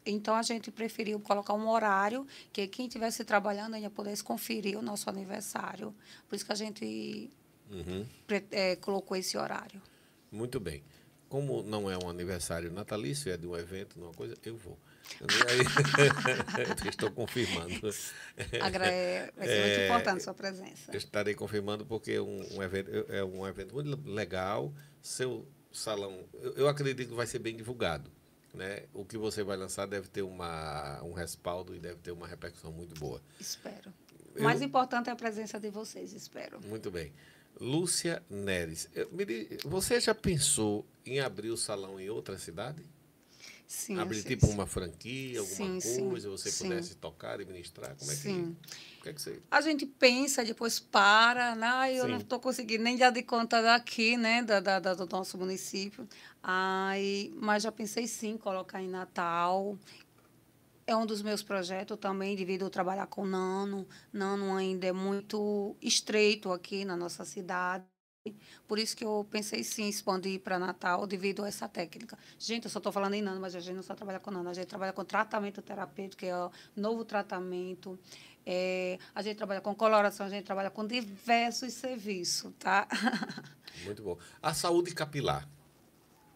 [0.04, 4.82] Então a gente preferiu colocar um horário que quem estivesse trabalhando ainda pudesse conferir o
[4.82, 5.94] nosso aniversário.
[6.28, 7.30] Por isso que a gente
[7.70, 8.04] Uhum.
[8.50, 9.80] eh, colocou esse horário.
[10.30, 10.82] Muito bem.
[11.30, 14.78] Como não é um aniversário natalício, é de um evento, de uma coisa, eu vou.
[15.48, 17.74] Aí, estou confirmando.
[18.60, 20.92] Agra- é- Vai ser muito importante sua presença.
[20.92, 24.72] Eu estarei confirmando porque é um, um evento, é um evento muito legal.
[25.02, 28.10] Seu salão, eu, eu acredito que vai ser bem divulgado.
[28.52, 28.84] Né?
[28.92, 32.70] O que você vai lançar deve ter uma, um respaldo e deve ter uma repercussão
[32.72, 33.20] muito boa.
[33.40, 33.92] Espero.
[34.34, 36.60] O Eu- mais importante é a presença de vocês, espero.
[36.66, 37.12] Muito bem.
[37.60, 39.08] Lúcia Neres, eu-
[39.64, 42.84] você já pensou em abrir o salão em outra cidade?
[43.66, 44.24] Sim, abrir Assis.
[44.24, 46.52] tipo uma franquia, alguma Sim, sim, coisa, você sim.
[46.52, 47.96] pudesse tocar e ministrar?
[47.96, 48.16] Como é Sim.
[48.16, 48.56] que,
[49.02, 49.42] que é que você...
[49.50, 51.66] A gente pensa, depois para, né?
[51.68, 52.18] Ai, eu não Sim.
[52.18, 54.42] estou conseguindo nem dar de conta daqui, né?
[54.42, 56.08] Da, da, da- do nosso município.
[56.42, 59.78] Ai, mas já pensei sim colocar em Natal.
[60.86, 63.86] É um dos meus projetos também, devido a trabalhar com Nano.
[64.12, 67.84] Nano ainda é muito estreito aqui na nossa cidade.
[68.66, 72.18] Por isso que eu pensei sim expandir para Natal devido a essa técnica.
[72.38, 74.48] Gente, eu só estou falando em nano, mas a gente não só trabalha com nano,
[74.48, 77.98] a gente trabalha com tratamento terapêutico, que é o novo tratamento.
[78.46, 82.88] É, a gente trabalha com coloração, a gente trabalha com diversos serviços, tá?
[83.84, 84.18] Muito bom.
[84.40, 85.46] A saúde capilar.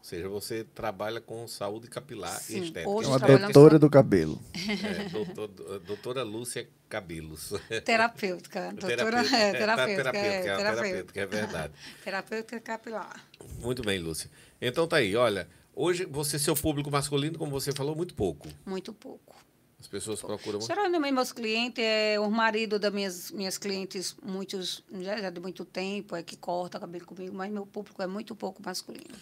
[0.09, 2.81] Ou seja, você trabalha com saúde capilar Sim, e estética.
[2.81, 4.41] É hoje uma trabalhamos doutora do cabelo.
[4.55, 5.49] É, doutor-
[5.81, 7.53] doutora Lúcia Cabelos.
[7.85, 8.73] terapêutica.
[8.73, 10.57] Doutora, é, tá, terapêutica, terapêutica, é, é uma terapêutica.
[10.57, 11.73] terapêutica, é verdade.
[12.03, 13.23] Terapêutica capilar.
[13.61, 14.31] Muito bem, Lúcia.
[14.63, 15.47] Então tá aí, olha,
[15.77, 18.49] hoje você, seu público masculino, como você falou, muito pouco.
[18.65, 19.37] Muito pouco.
[19.81, 20.61] As pessoas procuram.
[20.61, 25.65] Geralmente, meus clientes, é o marido das minhas, minhas clientes, muitos, já, já de muito
[25.65, 29.15] tempo, é que corta cabelo comigo, mas meu público é muito pouco masculino.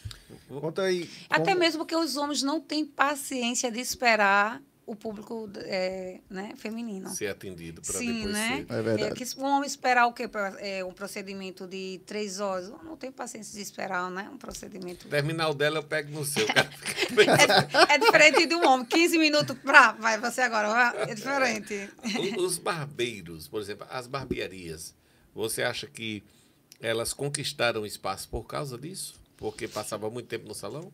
[0.48, 1.10] Conta aí.
[1.28, 6.54] Até como- mesmo porque os homens não têm paciência de esperar o público é, né,
[6.56, 7.10] feminino.
[7.10, 8.64] ser atendido para Sim, depois né?
[8.68, 8.72] ser.
[8.72, 9.14] É verdade.
[9.16, 10.30] que se um homem esperar o quê?
[10.58, 12.68] É, um procedimento de três horas.
[12.68, 14.30] Eu Não tem paciência de esperar, né?
[14.32, 15.08] Um procedimento.
[15.08, 16.46] Terminar o dela, eu pego no seu.
[16.46, 16.70] cara.
[17.88, 18.86] É, é diferente de um homem.
[18.86, 19.92] 15 minutos pra.
[19.92, 20.94] Vai você agora.
[21.02, 21.90] É diferente.
[22.38, 24.94] Os barbeiros, por exemplo, as barbearias,
[25.34, 26.22] você acha que
[26.80, 29.18] elas conquistaram espaço por causa disso?
[29.36, 30.92] Porque passava muito tempo no salão?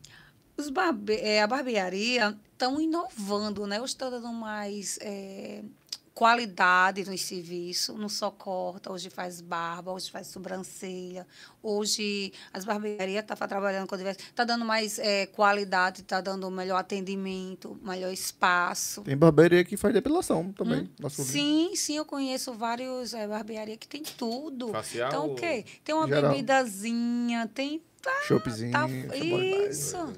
[0.63, 3.81] Os barbe é, a barbearia estão inovando, né?
[3.81, 5.61] Hoje estão dando mais é,
[6.15, 11.27] qualidade no serviço, não só corta, hoje faz barba, hoje faz sobrancelha,
[11.61, 16.77] hoje as barbearias estão trabalhando com diversos, está dando mais é, qualidade, está dando melhor
[16.77, 19.03] atendimento, melhor espaço.
[19.03, 20.89] Tem barbearia que faz depilação também.
[21.03, 21.09] Hum?
[21.09, 24.69] Sim, sim, eu conheço vários é, barbearias que tem tudo.
[24.69, 25.65] Facial Então, o quê?
[25.83, 26.31] Tem uma Geral.
[26.31, 27.83] bebidazinha, tem
[28.27, 28.73] Choppzinho.
[28.73, 30.13] Tá, isso é isso.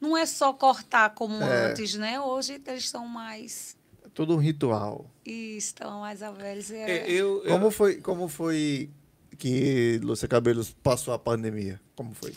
[0.00, 1.70] Não é só cortar como É.
[1.70, 2.20] antes, né?
[2.20, 3.76] Hoje eles estão mais.
[4.04, 5.10] É Tudo um ritual.
[5.24, 6.70] Estão mais velhos.
[6.70, 8.90] É, É, eu, eu- Como foi, como foi
[9.38, 11.80] que Lúcia Cabelos passou a pandemia?
[11.96, 12.34] Como foi?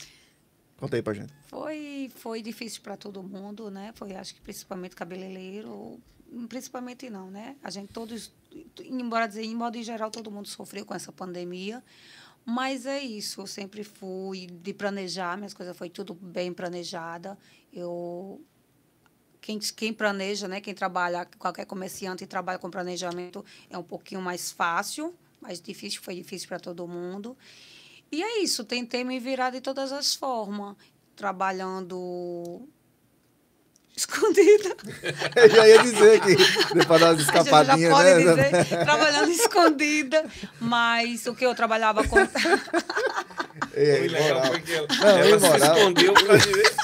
[0.78, 1.32] Conta aí pra gente.
[1.48, 3.92] Foi, foi difícil para todo mundo, né?
[3.96, 6.00] Foi, acho que principalmente cabeleireiro,
[6.50, 7.56] principalmente não, né?
[7.64, 8.32] A gente todos,
[8.84, 11.84] embora dizer, em modo em geral, todo mundo sofreu com essa pandemia.
[12.46, 17.38] Mas é isso, eu sempre fui de planejar, minhas coisas foi tudo bem planejada.
[17.72, 18.42] Eu
[19.40, 24.52] quem, quem planeja, né, quem trabalha, qualquer comerciante trabalha com planejamento é um pouquinho mais
[24.52, 27.36] fácil, mais difícil, foi difícil para todo mundo.
[28.12, 30.76] E é isso, tentei me virar de todas as formas,
[31.16, 32.68] trabalhando
[33.96, 34.76] escondida.
[35.36, 36.36] Eu já ia dizer que
[36.74, 38.50] depois já escapadinhas, pode né?
[38.50, 40.26] dizer, trabalhando escondida,
[40.60, 42.28] mas o que eu trabalhava com o
[43.74, 44.46] legal moral.
[44.48, 46.76] foi que ela, Não, ela se escondeu pra dizer.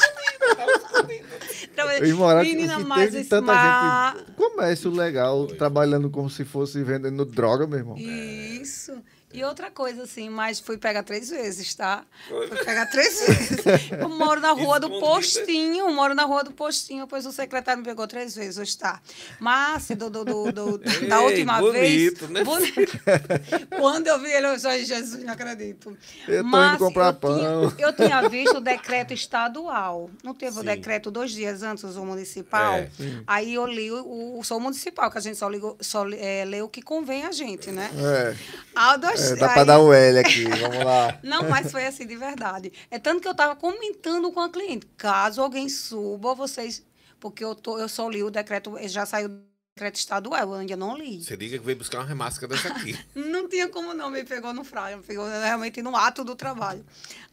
[2.01, 4.31] O imoral é que- Menina, mas teve tanta mar- gente.
[4.35, 7.95] Comércio legal, trabalhando como se fosse vendendo droga, meu irmão.
[7.97, 8.93] Isso.
[9.37, 12.03] E outra coisa, assim, mas fui pegar três vezes, tá?
[12.27, 13.59] Fui pegar três vezes.
[13.91, 17.87] Eu moro na rua do postinho, moro na rua do postinho, pois o secretário me
[17.87, 18.99] pegou três vezes, hoje tá.
[19.39, 22.29] Mas, do, do, do, do- da Ei, última bonito, vez.
[22.31, 22.43] né?
[22.43, 22.73] boni-
[23.77, 25.95] Quando eu vi ele, eu só, Jesus, não acredito.
[26.27, 27.37] Eu tô Mas indo comprar eu pão.
[27.75, 30.09] Tinha, eu tinha visto o decreto estadual.
[30.23, 30.65] Não teve o Sim.
[30.65, 32.73] decreto dois dias antes, o municipal?
[32.73, 32.89] É.
[33.27, 36.63] Aí eu li o, o o municipal, que a gente só, ligou, só é, lê
[36.63, 37.91] o que convém a gente, né?
[37.95, 38.35] É,
[38.75, 41.19] Ah, dois- é, dá aí- pra dar um L aqui, vamos lá.
[41.23, 42.71] Não, mas foi assim de verdade.
[42.89, 44.85] É tanto que eu estava comentando com a cliente.
[44.97, 46.83] Caso alguém suba, vocês.
[47.19, 49.41] Porque eu, tô, eu só li o decreto, já saiu o
[49.75, 51.23] decreto estadual, eu ainda não li.
[51.23, 52.97] Você diga que veio buscar uma remáscara dessa aqui.
[53.15, 56.85] Não tinha como não, me pegou no fraio, me pegou realmente no ato do trabalho.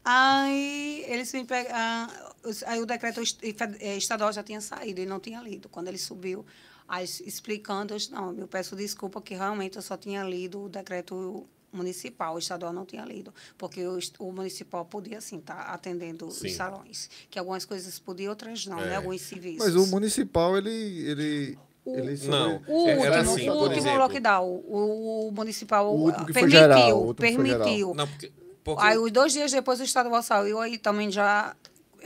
[0.03, 1.71] Aí eles me pegam.
[2.67, 3.21] aí o decreto
[3.79, 5.67] eh, estadual já tinha saído e não tinha lido.
[5.69, 6.45] Quando ele subiu,
[6.87, 10.69] aí explicando, eu disse, não, eu peço desculpa que realmente eu só tinha lido o
[10.69, 16.29] decreto municipal, o estadual não tinha lido, porque o, o municipal podia sim estar atendendo
[16.31, 16.47] Sim.
[16.47, 18.85] os salões, que algumas coisas podiam, outras não, É.
[18.89, 18.95] né?
[18.95, 19.65] Alguns serviços.
[19.65, 20.69] Mas o municipal, ele.
[20.71, 22.61] ele, O- ele sobre- Não.
[22.67, 23.99] O É, último, era assim, o último exemplo.
[23.99, 27.59] lockdown, o, o municipal O último que foi permitiu, geral, o último que foi geral.
[27.63, 27.93] permitiu.
[27.93, 28.31] Não, porque,
[28.63, 31.55] porque, Aí, os dois dias depois, o estadual saiu aí também já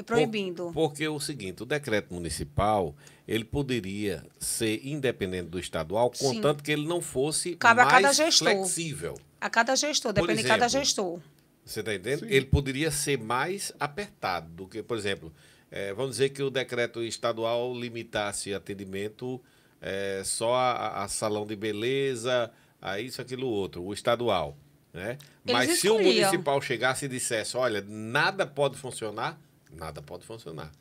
[0.06, 0.66] proibindo.
[0.74, 2.94] por- porque é o seguinte, o decreto municipal,
[3.28, 6.26] ele poderia ser independente do estadual, Sim.
[6.36, 9.16] contanto que ele não fosse Cabe a mais flexível.
[9.42, 11.20] A cada gestor, Por depende de cada exemplo, gestor.
[11.66, 12.22] Você está entendendo?
[12.28, 12.34] Sim.
[12.34, 15.32] Ele poderia ser mais apertado do que, por exemplo,
[15.72, 19.42] eh, vamos dizer que o decreto estadual limitasse atendimento
[19.82, 24.58] eh, só a, a salão de beleza, a isso, aquilo, outro, o estadual.
[24.94, 25.18] Né?
[25.46, 26.28] Eles Mas se o escolhiam.
[26.30, 29.40] municipal chegasse e dissesse, olha, nada pode funcionar,
[29.72, 30.72] nada pode funcionar.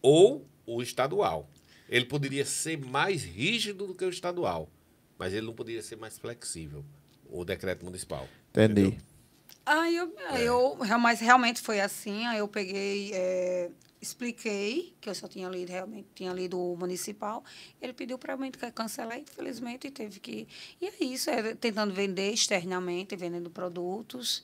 [0.00, 1.48] Ou o estadual.
[1.88, 4.68] Ele poderia ser mais rígido do que o estadual,
[5.18, 6.84] mas ele não poderia ser mais flexível,
[7.32, 8.28] o decreto municipal.
[8.50, 8.80] Entendi.
[8.80, 9.12] Entendeu?
[9.64, 12.26] Aí eu, aí eu, mas realmente foi assim.
[12.26, 13.70] Aí eu peguei, é,
[14.00, 17.44] expliquei que eu só tinha lido, realmente tinha lido o municipal.
[17.80, 20.48] Ele pediu para mim que cancelar, infelizmente teve que.
[20.80, 24.42] E é isso, é tentando vender externamente, vendendo produtos.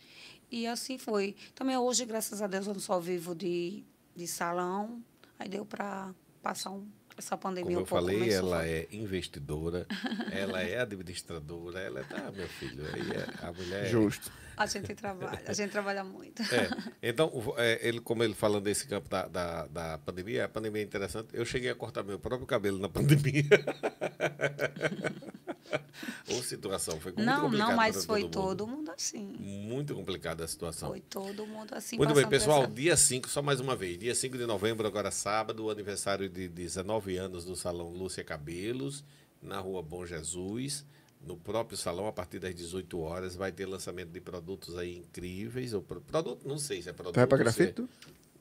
[0.50, 1.34] E assim foi.
[1.54, 3.84] Também hoje, graças a Deus, eu não só vivo de,
[4.14, 5.02] de salão.
[5.38, 6.86] Aí deu para passar um,
[7.18, 9.86] essa pandemia Como um eu pouco falei, ela é investidora,
[10.32, 12.04] ela é administradora, ela é.
[12.04, 13.84] Tá, meu filho, aí é- a mulher.
[13.84, 14.30] é- Justo.
[14.56, 16.42] A gente trabalha, a gente trabalha muito.
[16.42, 20.82] É, então, é, ele, como ele falando desse campo da, da, da pandemia, a pandemia
[20.82, 21.28] é interessante.
[21.32, 23.44] Eu cheguei a cortar meu próprio cabelo na pandemia.
[26.30, 28.76] Ou situação, foi muito Não, complicado não, mas para foi todo todo mundo.
[28.78, 29.24] mundo assim.
[29.38, 30.88] Muito complicada a situação.
[30.90, 31.96] Foi todo mundo assim.
[31.96, 32.62] Muito bem, pessoal.
[32.64, 33.98] essa- Dia 5, só mais uma vez.
[33.98, 39.04] Dia 5 de novembro, agora sábado, aniversário de 19 anos do Salão Lúcia Cabelos,
[39.42, 40.84] na rua Bom Jesus.
[41.20, 45.72] No próprio salão, a partir das 18 horas, vai ter lançamento de produtos aí incríveis.
[45.74, 47.16] Ou pro- produto, não sei se é produto.
[47.16, 47.88] Vai se é- grafito?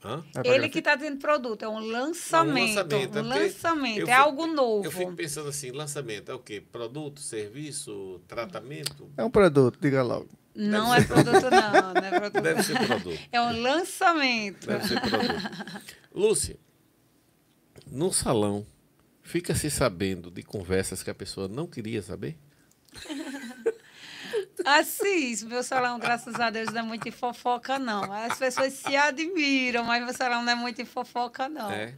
[0.04, 0.24] Hã?
[0.32, 2.76] Pra Ele que está dizendo produto, é um lançamento.
[2.76, 4.86] lançamento, é Um lançamento, é fico- algo novo.
[4.86, 6.62] Eu fico pensando assim, lançamento é o quê?
[6.72, 9.10] Produto, serviço, tratamento?
[9.18, 10.30] É um produto, diga logo.
[10.56, 11.94] Não é produto, não.
[11.94, 12.42] Não é produto.
[12.44, 13.20] Deve ser produto.
[13.32, 14.68] É um lançamento.
[14.68, 15.86] Deve ser produto.
[16.14, 16.58] Lúcia,
[17.92, 18.66] no salão,
[19.22, 22.38] fica se sabendo de conversas que a pessoa não queria saber?
[24.68, 28.12] Assis, meu salão, graças a Deus, não é muito de fofoca, não.
[28.12, 31.72] As pessoas se admiram, mas meu salão não é muito de fofoca, não.
[31.72, 31.94] É.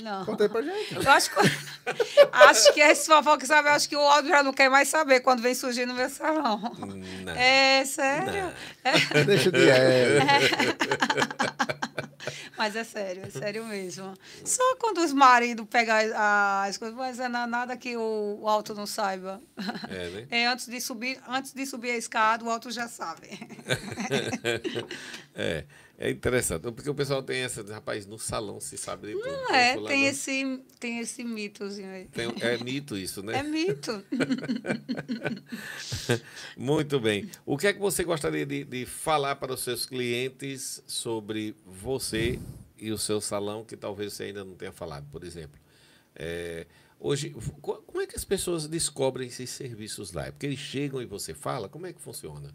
[0.00, 0.24] Não.
[0.24, 0.94] Conta aí pra gente.
[0.94, 1.40] Eu acho que,
[2.32, 3.68] acho que esse fofoca, sabe?
[3.68, 6.08] Eu acho que o Aldo já não quer mais saber quando vem surgir no meu
[6.08, 6.60] salão.
[7.24, 7.34] Não.
[7.34, 8.52] É sério.
[8.84, 10.18] É, Deixa de é.
[12.56, 14.14] mas é sério, é sério mesmo.
[14.44, 15.94] Só quando os maridos pegam
[16.64, 19.40] as coisas, mas é na- nada que o, o Alto não saiba.
[19.88, 20.26] É, né?
[20.30, 23.28] É, antes de subir, antes de subir a escada, o Alto já sabe.
[25.34, 25.64] É,
[25.98, 26.62] é interessante.
[26.72, 29.26] Porque o pessoal tem essa, rapaz, no salão se sabe de tudo.
[29.26, 32.06] Não é, tem esse, tem esse mitozinho aí.
[32.06, 33.38] tem- é mito isso, né?
[33.38, 34.02] É mito.
[36.56, 37.28] Muito bem.
[37.44, 42.38] O que é que você gostaria de, de falar para os seus clientes sobre você
[42.78, 45.60] e o seu salão que talvez você ainda não tenha falado, por exemplo?
[46.14, 46.66] É,
[46.98, 47.30] hoje,
[47.60, 50.26] co- como é que as pessoas descobrem esses serviços lá?
[50.26, 51.68] É porque eles chegam e você fala?
[51.68, 52.52] Como é que funciona?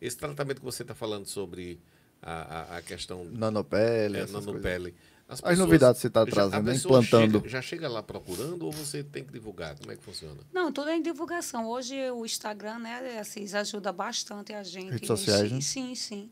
[0.00, 1.78] Esse tratamento que você está falando sobre
[2.22, 4.46] a, a, a questão Nanopele, é, essas coisas.
[4.46, 4.94] nanopele.
[5.28, 6.72] As novidades que você está já- trazendo, a né?
[6.72, 7.38] pessoa implantando.
[7.38, 9.76] Chega, já chega lá procurando ou você tem que divulgar?
[9.78, 10.40] Como é que funciona?
[10.52, 11.68] Não, tudo é em divulgação.
[11.68, 14.90] Hoje o Instagram, né, assim, ajuda bastante a gente.
[14.90, 15.60] Redes sociais, né?
[15.60, 16.28] Sim, sim.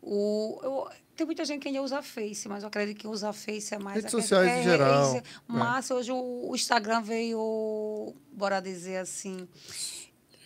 [0.00, 3.74] O, eu- tem muita gente que ainda usa Face, mas eu acredito que usa Face
[3.74, 3.96] é mais...
[3.96, 8.96] Redes é- sociais em é- geral, é- Mas hoje o, o Instagram veio, bora dizer
[8.98, 9.46] assim...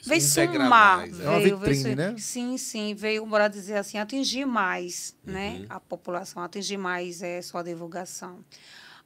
[0.04, 0.58] Veio somar.
[0.60, 1.24] mais, né?
[1.24, 2.16] É uma veio, vitrine, veio, né?
[2.16, 2.94] Sim, sim.
[2.94, 5.32] Veio, bora dizer assim, atingir mais Uhum.
[5.32, 8.44] né, a população, atingir mais é, sua divulgação.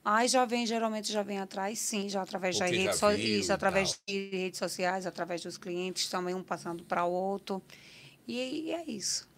[0.05, 3.53] Aí já vem, geralmente já vem atrás, sim, já através das redes, so- e isso,
[3.53, 4.01] através tal.
[4.07, 7.63] de redes sociais, através dos clientes, também um passando para o outro.
[8.29, 9.29] E, é isso.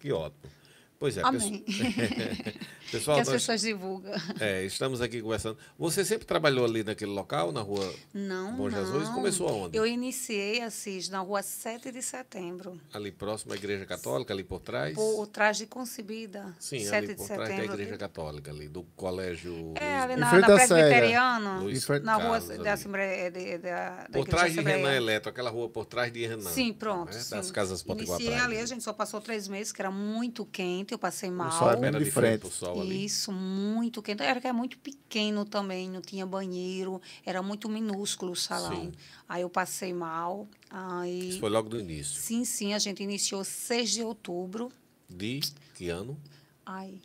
[0.00, 0.52] Que ótimo.
[0.98, 1.64] Pois é, Amém.
[2.90, 4.12] pessoal, que as nós- pessoas divulgam.
[4.40, 5.56] É, estamos aqui conversando.
[5.78, 8.84] Você sempre trabalhou ali naquele local, na rua Não, Bom não.
[8.84, 9.08] Jesus?
[9.10, 9.76] Começou aonde?
[9.76, 12.80] Eu iniciei, Assis, na rua 7 de setembro.
[12.92, 14.94] ali próximo à Igreja Católica, ali por trás?
[14.94, 16.52] Por trás de Concebida.
[16.58, 17.74] Sim, 7 ali de por trás da setembro.
[17.74, 19.74] Igreja Católica, ali, do colégio.
[19.76, 22.68] É, ali na, frente na frente- na rua Carlos, da ali.
[22.70, 24.60] Assembleia, de, da, da Por trás de.
[24.60, 26.50] Renan Eletro, aquela rua por trás de Renan.
[26.50, 27.12] Sim, pronto.
[27.14, 27.20] né?
[27.20, 27.36] sim.
[27.36, 30.87] Das casas Potiguar Iniciei ali, a gente só passou três meses, que era muito quente,
[30.94, 31.50] eu passei mal.
[31.52, 33.04] sol é Era de frente sol ali.
[33.04, 34.22] Isso, muito quente.
[34.22, 38.74] Era que é muito pequeno também, não tinha banheiro, era muito minúsculo o salão.
[38.86, 38.92] Sim.
[39.28, 40.46] Aí eu passei mal.
[40.70, 42.20] Aí, Isso foi logo do início.
[42.20, 44.70] sim, sim, a gente iniciou 6 de outubro.
[45.08, 45.40] De
[45.74, 46.18] que ano?
[46.66, 47.00] Ai,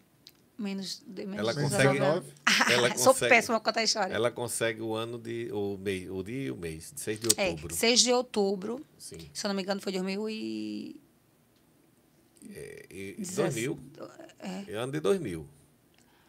[0.58, 1.94] menos de menos Ela consegue.
[2.00, 2.28] 19.
[2.70, 4.14] Ela Sou consegue, péssima pra contar a história.
[4.14, 5.50] ela consegue o ano de.
[5.52, 7.76] O, mês, o dia e o mês, de 6 de é, outubro.
[7.76, 9.18] 6 de outubro, Sim.
[9.34, 11.02] se eu não me engano, foi 2000 e...
[12.50, 13.36] E, e Dezesse-
[13.68, 13.80] 2000.
[14.40, 14.74] É.
[14.76, 15.48] Ano de 2000.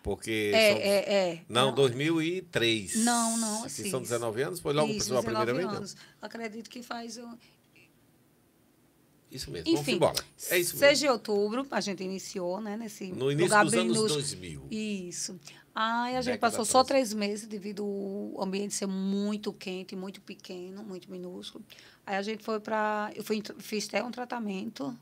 [0.03, 0.51] Porque.
[0.55, 1.45] É, são- é, é.
[1.49, 2.97] Não, Era- 2003.
[3.05, 4.61] Não, não, assim, são 19 anos?
[4.61, 5.67] Foi logo Isso, a primeira 19 vez?
[5.67, 5.77] Não.
[5.79, 5.97] anos.
[6.21, 7.17] Acredito que faz...
[7.19, 7.37] um-
[9.31, 9.65] Isso mesmo.
[9.67, 10.23] Vamos Enfim, embora.
[10.51, 11.07] É isso 6 mesmo.
[11.07, 12.77] de outubro, a gente iniciou, né?
[12.77, 14.21] Nesse No início lugar dos bem anos minúsculo.
[14.23, 14.67] 2000.
[14.71, 15.41] Isso.
[15.75, 17.83] Aí a gente Década passou só três meses devido
[18.37, 21.65] ao ambiente ser muito quente, muito pequeno, muito minúsculo.
[22.07, 23.11] Aí a gente foi para.
[23.17, 24.97] Eu fui, fiz até um tratamento,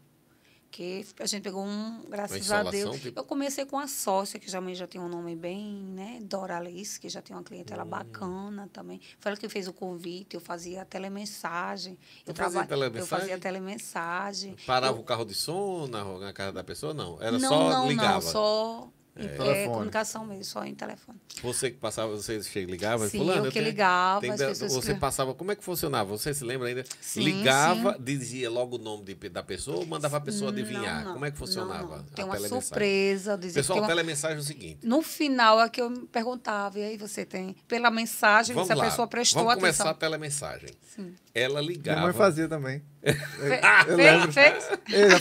[0.72, 2.98] que a gente pegou um, graças a Deus.
[3.00, 3.20] tipo?
[3.20, 6.18] Eu comecei com a sócia, que também já tem um nome bem, né?
[6.22, 7.44] Doralice, que já tem uma Hum.
[7.44, 9.00] clientela bacana também.
[9.20, 11.98] Foi ela que fez o convite, eu fazia telemensagem.
[12.26, 13.06] Eu, Tu fazia traba- eu telemensagem?
[13.20, 14.56] fazia telemensagem.
[14.66, 16.94] Parava o carro de som na, na casa da pessoa?
[16.94, 17.20] Não.
[17.22, 18.14] Era não, só não, ligava.
[18.14, 19.66] não, só é, Telefone.
[19.68, 21.18] comunicação mesmo, só em telefone.
[21.42, 23.40] Você que passava, você ligava e Sim, fulano.
[23.46, 26.10] eu que tenho- ligava, tem você que- passava, como é que funcionava?
[26.16, 26.82] Você se lembra ainda?
[27.00, 31.04] Sim, ligava, dizia logo o nome de- da pessoa ou mandava a pessoa Não, adivinhar?
[31.04, 31.96] não, como é que não, funcionava?
[31.96, 32.04] não.
[32.04, 33.36] a Tem uma surpresa.
[33.36, 34.78] Dizer Pessoal, a uma- telemensagem é o seguinte.
[34.86, 37.54] No final é que eu me perguntava, e aí você tem?
[37.68, 38.84] Pela mensagem, Vamos se a lá.
[38.84, 39.98] pessoa prestou Vamos começar a atenção.
[40.00, 40.70] telemensagem.
[40.96, 41.14] Sim.
[41.34, 42.00] Ela Minha ligava.
[42.00, 42.82] mãe fazia também.
[43.02, 43.12] Fe-
[43.88, 44.32] eu fez- lembro.
[44.32, 44.64] fez?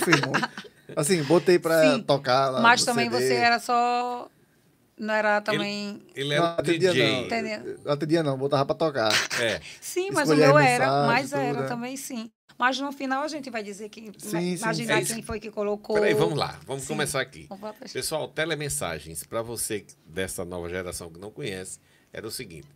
[0.03, 0.49] Fiz muito.
[0.95, 2.61] Assim, botei pra Sim, tocar lá.
[2.61, 3.23] Mas no também CD.
[3.27, 4.29] você era só.
[4.97, 6.01] Não era também.
[6.15, 7.29] Ele Não era o atendia, DJ.
[7.29, 7.83] não.
[7.85, 8.37] Não atendia, não.
[8.37, 9.11] Botava pra tocar.
[9.41, 9.59] É.
[9.79, 11.67] Sim, mas o meu era, mas tudo, era né?
[11.67, 12.29] também sim.
[12.57, 14.11] Mas no final a gente vai dizer que.
[14.19, 15.15] Sim, sim, imaginar sim.
[15.15, 15.95] quem foi que colocou.
[15.95, 16.59] Peraí, vamos lá.
[16.67, 16.89] Vamos Sim.
[16.89, 17.49] começar aqui.
[17.91, 21.79] Pessoal, telemensagens, para você dessa nova geração que não conhece,
[22.13, 22.67] era o seguinte: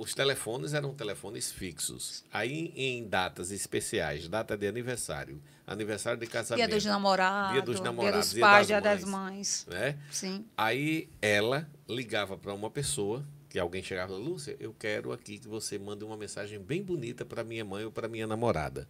[0.00, 2.24] os telefones eram telefones fixos.
[2.32, 7.80] Aí, em datas especiais, data de aniversário, aniversário de casamento, Dia dos namorados, Dia dos
[7.80, 9.66] namorados, dia dia dos pais, das dia das mães.
[9.68, 9.78] mães.
[9.78, 9.98] né?
[10.10, 10.46] Sim.
[10.56, 15.38] Aí ela ligava para uma pessoa, que alguém chegava e falava, Lúcia, eu quero aqui
[15.38, 18.88] que você mande uma mensagem bem bonita para minha mãe ou para minha namorada.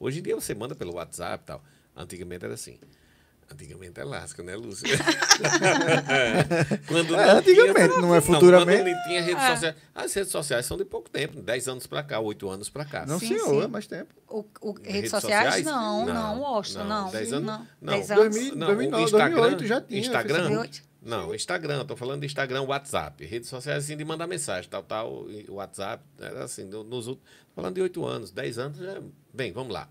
[0.00, 1.62] Hoje em dia você manda pelo WhatsApp e tal.
[1.94, 2.78] Antigamente era assim.
[3.50, 4.86] Antigamente é lasca, né, Lúcia?
[6.86, 8.78] quando É, antigamente, não é futuramente.
[8.78, 9.48] Não, quando não tinha redes É.
[9.54, 9.74] sociais.
[9.94, 13.06] As redes sociais são de pouco tempo, 10 anos para cá, 8 anos para cá.
[13.06, 13.62] Não, Sim, senhor, sim.
[13.62, 14.14] é mais tempo.
[14.28, 15.44] O, o- redes, Redes sociais?
[15.46, 15.64] sociais?
[15.66, 17.04] Não, Não, não, Washington, não.
[17.04, 17.10] não.
[17.10, 17.46] Dez Sim, anos?
[17.46, 17.66] não.
[17.80, 17.92] Não.
[17.94, 18.24] Dez anos.
[18.24, 20.00] 2000, Não, 2009, o Instagram, 2008 já tinha.
[20.00, 20.56] Instagram, Facebook.
[20.68, 20.88] 2008.
[21.00, 25.26] Não, Instagram, tô falando de Instagram, WhatsApp, redes sociais assim de mandar mensagem, tal, tal,
[25.48, 29.00] WhatsApp, era assim, no- nos outros, falando de oito anos, dez anos, já,
[29.32, 29.88] bem, vamos lá.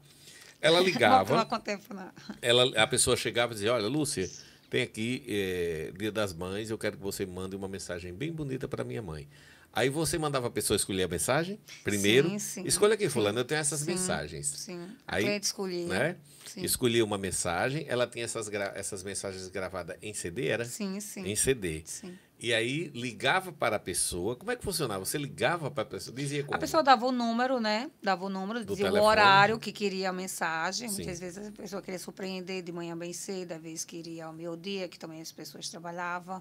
[0.61, 2.11] Ela ligava, não.
[2.41, 4.29] ela, a pessoa chegava e dizia, olha, Lúcia,
[4.69, 8.67] tem aqui eh, Dia das Mães, eu quero que você mande uma mensagem bem bonita
[8.67, 9.27] para minha mãe.
[9.73, 13.45] Aí você mandava a pessoa escolher a mensagem, primeiro, Sim, sim, escolha aqui, fulano, eu
[13.45, 14.47] tenho essas sim, mensagens.
[14.47, 14.87] Sim.
[15.05, 15.85] A Aí, cliente escolhia.
[15.85, 16.15] né?
[16.47, 17.03] Sim.
[17.03, 20.65] Uma mensagem, ela tinha essas, essas mensagens gravadas em CD, era?
[20.65, 21.27] Sim, sim.
[21.27, 21.83] Em CD.
[21.85, 22.17] Sim.
[22.39, 24.35] E aí ligava para a pessoa.
[24.35, 25.03] Como é que funcionava?
[25.03, 26.55] Você ligava para a pessoa, dizia como?
[26.55, 27.89] A pessoa dava o número, né?
[28.01, 29.01] Dava o número, Do dizia telefone.
[29.01, 30.88] o horário que queria a mensagem.
[30.88, 30.97] Sim.
[30.97, 34.88] Muitas vezes a pessoa queria surpreender de manhã bem cedo, às vezes queria ao meio-dia,
[34.88, 36.39] que também as pessoas trabalhavam.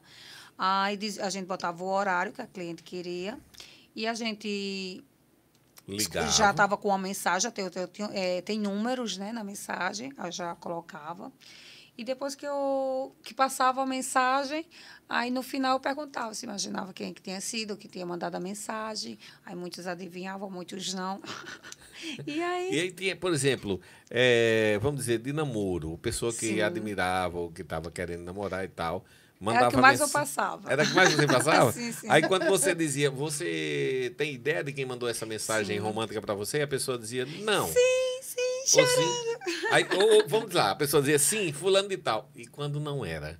[0.58, 3.38] Aí a gente botava o horário que a cliente queria.
[3.94, 5.02] E a gente
[5.88, 6.30] ligava.
[6.30, 10.54] já estava com a mensagem, eu, eu é, tem números né, na mensagem, eu já
[10.56, 11.32] colocava.
[11.98, 14.66] E depois que eu que passava a mensagem,
[15.08, 18.40] aí no final eu perguntava, se imaginava quem que tinha sido, que tinha mandado a
[18.40, 19.18] mensagem.
[19.44, 21.20] Aí muitos adivinhavam, muitos não.
[22.26, 23.80] e aí, E aí tinha, por exemplo,
[24.10, 26.60] é, vamos dizer, de namoro, pessoa que Sim.
[26.60, 29.04] admirava ou que estava querendo namorar e tal.
[29.04, 29.04] era
[29.40, 30.70] Mandava o que mais eu mens- passava.
[30.72, 31.72] Era que mais você passava?
[31.72, 32.06] Sim, sim.
[32.10, 35.82] Aí quando você dizia, você tem ideia de quem mandou essa mensagem Sim.
[35.82, 36.60] romântica para você?
[36.62, 37.66] A pessoa dizia, não.
[37.68, 38.15] Sim,
[38.74, 38.94] Ou chorando.
[38.94, 39.66] sim.
[39.70, 42.30] Aí, ou, ou, vamos lá, a pessoa dizia sim, fulano de tal.
[42.34, 43.38] E quando não era?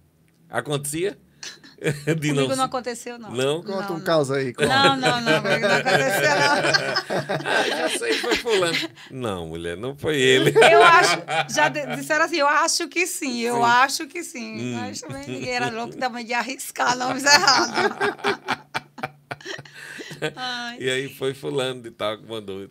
[0.48, 1.18] Acontecia?
[1.78, 3.30] De Comigo se- não aconteceu, não.
[3.30, 3.62] Não?
[3.62, 4.04] Conta um não.
[4.04, 4.52] caos aí.
[4.54, 4.66] conta.
[4.68, 7.36] Não, não, não, comigo não aconteceu, não.
[7.46, 8.76] Ah, já sei, foi fulano.
[9.10, 10.52] Não, mulher, não foi ele.
[10.56, 11.18] Eu acho,
[11.54, 13.62] já disseram assim, eu acho que sim, eu Sim.
[13.62, 14.58] acho que sim.
[14.58, 14.78] Hum.
[14.80, 17.74] Mas também ninguém era louco também de arriscar nomes errados.
[20.36, 20.78] Ai.
[20.80, 22.68] E aí foi fulano de tal que mandou.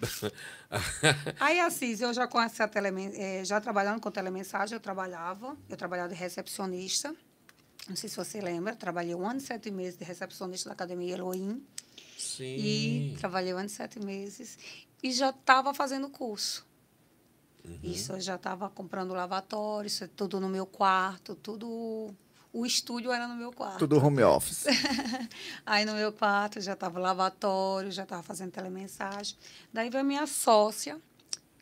[1.40, 5.78] Aí, Assis, eu já com essa telemen eh, já trabalhando com telemensagem, eu trabalhava, eu
[5.78, 7.16] trabalhava de recepcionista.
[7.88, 11.14] Não sei se você lembra, trabalhei um ano e sete meses de recepcionista da Academia
[11.14, 11.64] Elohim.
[12.18, 12.56] Sim.
[12.58, 14.58] E trabalhei um ano e sete meses.
[15.04, 16.66] E já estava fazendo curso.
[17.84, 22.14] Isso, eu já estava comprando lavatório, isso é tudo no meu quarto, tudo.
[22.56, 23.80] O estúdio era no meu quarto.
[23.80, 24.64] Tudo home office.
[25.66, 29.36] Aí no meu quarto já estava lavatório, já estava fazendo telemensagem.
[29.74, 30.98] Daí veio a minha sócia,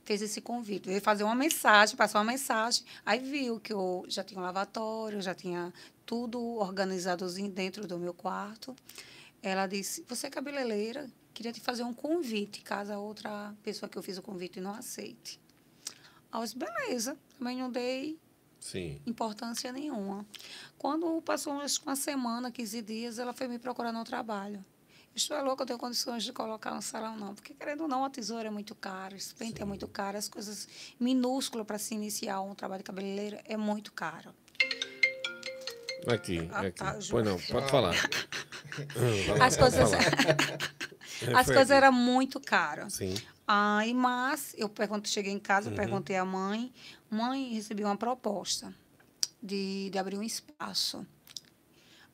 [0.04, 0.86] fez esse convite.
[0.86, 2.86] Veio fazer uma mensagem, passou uma mensagem.
[3.04, 5.74] Aí viu que eu já tinha um lavatório, já tinha
[6.06, 8.76] tudo organizadozinho dentro do meu quarto.
[9.42, 11.10] Ela disse: Você é cabeleireira?
[11.34, 14.76] Queria te fazer um convite, caso a outra pessoa que eu fiz o convite não
[14.76, 15.40] aceite.
[16.32, 17.18] Aí eu disse: Beleza.
[17.40, 18.20] Também não dei
[18.64, 19.02] Sim.
[19.06, 20.26] importância nenhuma.
[20.78, 21.54] Quando passou
[21.86, 24.64] uma semana, 15 dias, ela foi me procurar no trabalho.
[25.14, 27.36] Estou é louca, eu tenho condições de colocar no salão, não.
[27.36, 30.30] Porque, querendo ou não, a tesoura é muito cara, esse pente é muito caro, as
[30.30, 34.34] coisas minúsculas para se iniciar um trabalho de cabeleireira é muito caro.
[36.08, 36.72] Aqui, Ah, aqui.
[36.80, 36.98] tá.
[37.12, 37.94] Pois não, pode falar.
[39.40, 39.90] As coisas,
[41.38, 42.94] as coisas eram muito caras.
[42.94, 43.14] Sim.
[43.48, 45.76] Aí, mas eu pergunto, cheguei em casa, Uhum.
[45.76, 46.74] perguntei à mãe.
[47.14, 48.74] Mãe, recebi uma proposta
[49.42, 51.06] de, de abrir um espaço.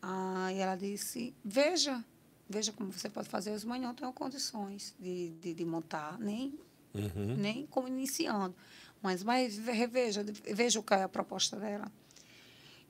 [0.01, 2.03] Aí ela disse, veja,
[2.49, 3.51] veja como você pode fazer.
[3.51, 6.59] Os mães não tenho condições de, de, de montar, nem,
[6.93, 7.35] Uhum.
[7.37, 8.55] nem como iniciando.
[9.01, 11.89] Mas, mas reveja, veja o que é a proposta dela.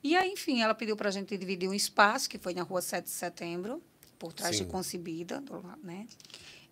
[0.02, 2.80] E aí, enfim, ela pediu para a gente dividir um espaço, que foi na rua
[2.80, 3.82] 7 de setembro,
[4.18, 4.64] por trás Sim.
[4.64, 6.06] de Concebida, do, né?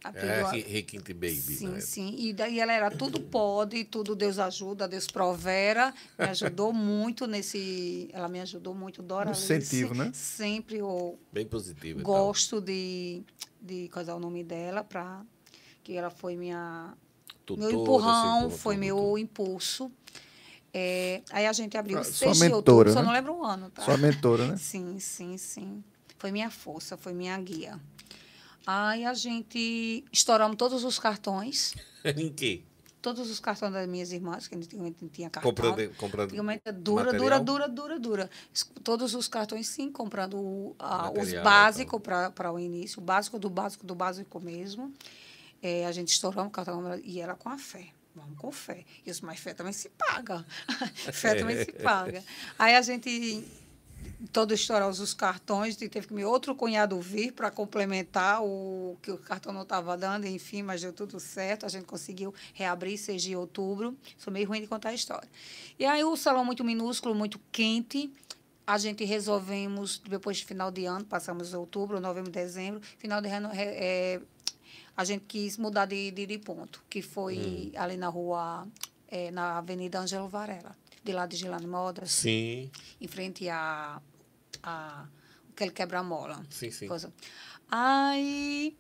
[0.05, 1.81] Ela É Requinte Baby, Sim, né?
[1.81, 2.15] sim.
[2.19, 5.93] E daí ela era tudo pode, tudo Deus ajuda, Deus provera.
[6.19, 8.09] Me ajudou muito nesse.
[8.13, 9.31] Ela me ajudou muito, Dora.
[9.31, 9.45] Alice.
[9.45, 10.11] incentivo, né?
[10.15, 12.01] Sempre eu Bem positivo.
[12.01, 13.23] gosto de,
[13.61, 15.23] de coisar o nome dela, para
[15.83, 16.95] que ela foi minha.
[17.45, 17.57] tal.
[17.57, 19.19] meu empurrão, assim, foi meu tudo.
[19.19, 19.93] impulso.
[20.73, 23.07] É, aí a gente abriu Ah, 6 sua de mentora, outubro, só né?
[23.07, 23.83] não lembro o ano, tá?
[23.83, 24.57] Sua mentora, né?
[24.57, 25.83] Sim, sim, sim.
[26.19, 27.81] Foi minha força, foi minha guia.
[28.71, 32.61] Aí a gente estouramos todos os cartões, em quê?
[33.01, 35.51] todos os cartões das minhas irmãs, que antigamente não tinha cartão.
[35.51, 37.41] Comprando, comprando Antigamente é dura, material?
[37.43, 38.31] dura, dura, dura, dura.
[38.85, 42.03] Todos os cartões, sim, comprando a- os Material, básicos
[42.35, 44.93] para o início, o básico do básico do básico mesmo.
[45.63, 47.87] É, a gente estourou o cartão e ela com a fé.
[48.15, 48.85] Vamos com fé.
[49.07, 50.45] Os mais fé também se paga.
[51.13, 52.23] fé também se paga.
[52.59, 53.47] Aí a gente,
[54.33, 59.19] todos estouramos os cartões, teve que meu outro cunhado vir para complementar o que o
[59.19, 61.65] cartão não estava dando, enfim, mas deu tudo certo.
[61.65, 63.97] A gente conseguiu reabrir 6 de outubro.
[64.17, 65.29] Sou meio ruim de contar a história.
[65.79, 68.13] E aí o salão muito minúsculo, muito quente.
[68.67, 73.49] A gente resolvemos, depois de final de ano, passamos outubro, novembro, dezembro, final de ano,
[73.55, 74.21] é,
[74.95, 78.67] a gente quis mudar de, de, de ponto, que foi ali na rua,
[79.07, 82.71] é, na Avenida Ângelo Varela, de lá de Gilane Modas, Sim.
[83.01, 84.01] em frente à
[84.63, 85.07] a,
[85.53, 86.45] aquele quebra-mola.
[86.51, 86.87] Sim, sim.
[86.89, 87.13] Coisa.
[87.71, 88.77] Aí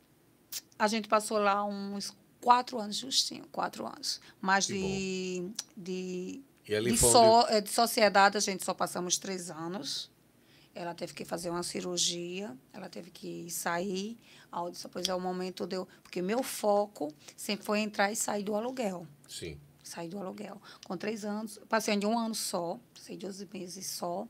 [0.79, 4.21] a gente passou lá uns quatro anos justinho, quatro anos.
[4.41, 8.73] Mas Que de, de, E de, foi so- onde- eh, de sociedade a gente só
[8.75, 10.11] passamos três anos.
[10.75, 14.16] Ela teve que fazer uma cirurgia, ela teve que sair.
[14.53, 15.89] Aí depois é o momento de eu.
[16.03, 19.07] Porque meu foco sempre foi entrar e sair do aluguel.
[19.29, 19.59] Sim.
[19.89, 20.61] Saí do aluguel.
[20.86, 24.28] Com três anos, passei de um ano só, passei 12 meses só,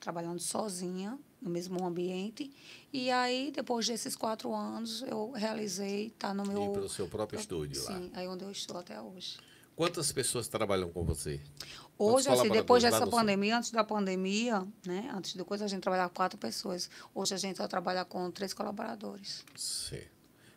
[0.00, 2.50] trabalhando sozinha, no mesmo ambiente.
[2.92, 6.64] E aí, depois desses quatro anos, eu realizei estar no meu.
[6.64, 7.96] Ir para o seu próprio estúdio lá.
[7.96, 9.38] Sim, aí onde eu estou até hoje.
[9.76, 11.40] Quantas pessoas trabalham com você?
[11.96, 15.08] Hoje, assim, depois dessa pandemia, antes da pandemia, né?
[15.14, 16.90] Antes de coisa, a gente trabalhava com quatro pessoas.
[17.14, 19.44] Hoje a gente só trabalha com três colaboradores.
[19.54, 20.15] Certo.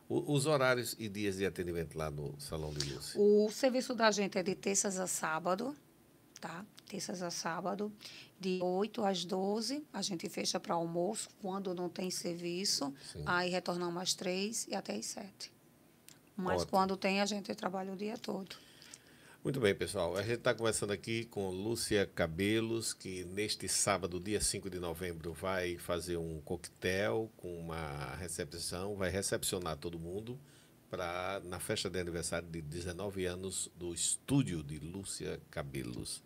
[0.09, 3.21] O- Os horários e dias de atendimento lá no Salão de Lúcia?
[3.21, 5.75] O serviço da gente é de terças a sábado,
[6.41, 6.65] tá?
[6.87, 7.91] Terças a sábado,
[8.39, 9.85] de 8 às 12.
[9.93, 12.91] A gente fecha para almoço, quando não tem serviço.
[13.13, 13.21] Sim.
[13.25, 15.51] Aí retornamos às 3 e até às 7.
[16.35, 16.71] Mas Ótimo.
[16.71, 18.55] quando tem, a gente trabalha o dia todo.
[19.41, 20.17] Muito bem, pessoal.
[20.17, 25.31] A gente está conversando aqui com Lúcia Cabelos, que neste sábado, dia 5 de novembro,
[25.31, 30.37] vai fazer um coquetel com uma recepção, vai recepcionar todo mundo
[30.89, 36.21] para na festa de aniversário de 19 anos do estúdio de Lúcia Cabelos.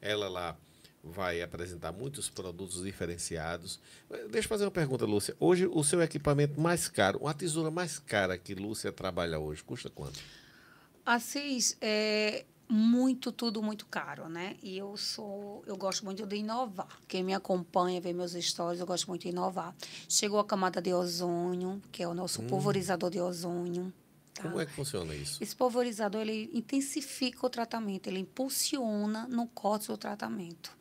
[0.00, 0.56] Ela lá
[1.04, 3.78] vai apresentar muitos produtos diferenciados.
[4.10, 5.36] Eh, Deixa eu fazer uma pergunta, Lúcia.
[5.38, 9.88] Hoje, o seu equipamento mais caro, uma tesoura mais cara que Lúcia trabalha hoje, custa
[9.88, 10.18] quanto?
[11.04, 14.56] Assis, é muito, tudo muito caro, né?
[14.62, 16.88] E eu sou, eu gosto muito de inovar.
[17.06, 19.74] Quem me acompanha, vê meus stories, eu gosto muito de inovar.
[20.08, 23.92] Chegou a camada de ozônio, que é o nosso pulverizador de ozônio.
[24.34, 24.42] tá?
[24.42, 25.42] Como é que funciona isso?
[25.42, 30.75] Esse pulverizador, ele intensifica o tratamento, ele impulsiona no corte do tratamento.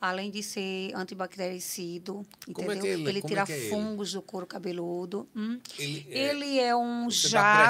[0.00, 2.80] Além de ser antibactericida, é entendeu?
[2.80, 3.68] que ele- como é tira é ele?
[3.70, 5.28] fungos do couro cabeludo.
[5.34, 5.58] hum.
[5.78, 7.10] Ele, é- Ele é um dá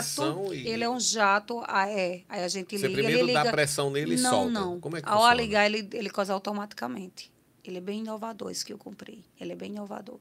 [0.02, 0.54] jato.
[0.54, 1.62] e- Ele é um jato.
[1.66, 2.22] Ah, é.
[2.28, 2.98] Aí a gente Você liga.
[3.00, 3.52] primeiro ele dá liga...
[3.52, 4.50] pressão nele e não, solta.
[4.50, 7.30] Não, Como é Ao ligar, ele, ele coisa automaticamente.
[7.64, 9.22] Ele é bem inovador, esse que eu comprei.
[9.38, 10.18] Ele é bem inovador.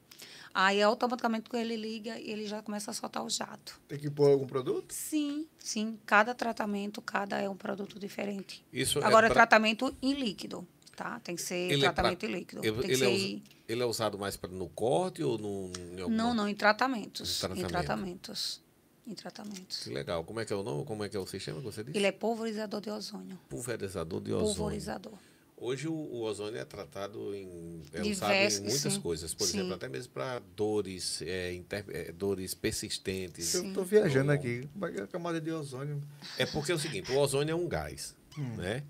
[0.53, 3.79] Aí, automaticamente, quando ele liga, ele já começa a soltar o jato.
[3.87, 4.91] Tem que pôr algum produto?
[4.93, 5.97] Sim, sim.
[6.05, 8.65] Cada tratamento, cada é um produto diferente.
[8.73, 10.67] Isso Agora, é é pra- tratamento em líquido,
[10.97, 11.19] tá?
[11.21, 12.61] Tem que ser Ele é tratamento pra- em líquido.
[12.65, 13.13] ele, Tem que ele é ser...
[13.35, 16.55] usa- ele é usado mais pra, no corte ou no, em alguma- Não, não, em
[16.55, 17.37] tratamentos.
[17.37, 17.65] Em tratamento.
[17.65, 18.61] Em tratamentos.
[19.05, 19.83] Em tratamentos.
[19.83, 20.23] Que legal.
[20.25, 20.83] Como é que é o nome?
[20.83, 21.95] Como é que é o sistema que você disse?
[21.97, 23.39] Ele é pulverizador de ozônio.
[23.47, 24.55] Pulverizador de ozônio.
[24.55, 25.13] Pulverizador.
[25.59, 27.81] Hoje o, o ozônio é tratado em.
[27.93, 29.01] É usado Diversos, em muitas sim.
[29.01, 29.33] coisas.
[29.33, 29.57] Por Sim.
[29.57, 33.53] exemplo, até mesmo para dores, é, inter- é, dores persistentes.
[33.55, 34.67] Eu tô viajando Ou- aqui.
[34.73, 35.99] Como é que é a camada de ozônio?
[36.37, 38.55] É porque é o seguinte, o ozônio é um gás, Hum.
[38.57, 38.83] né?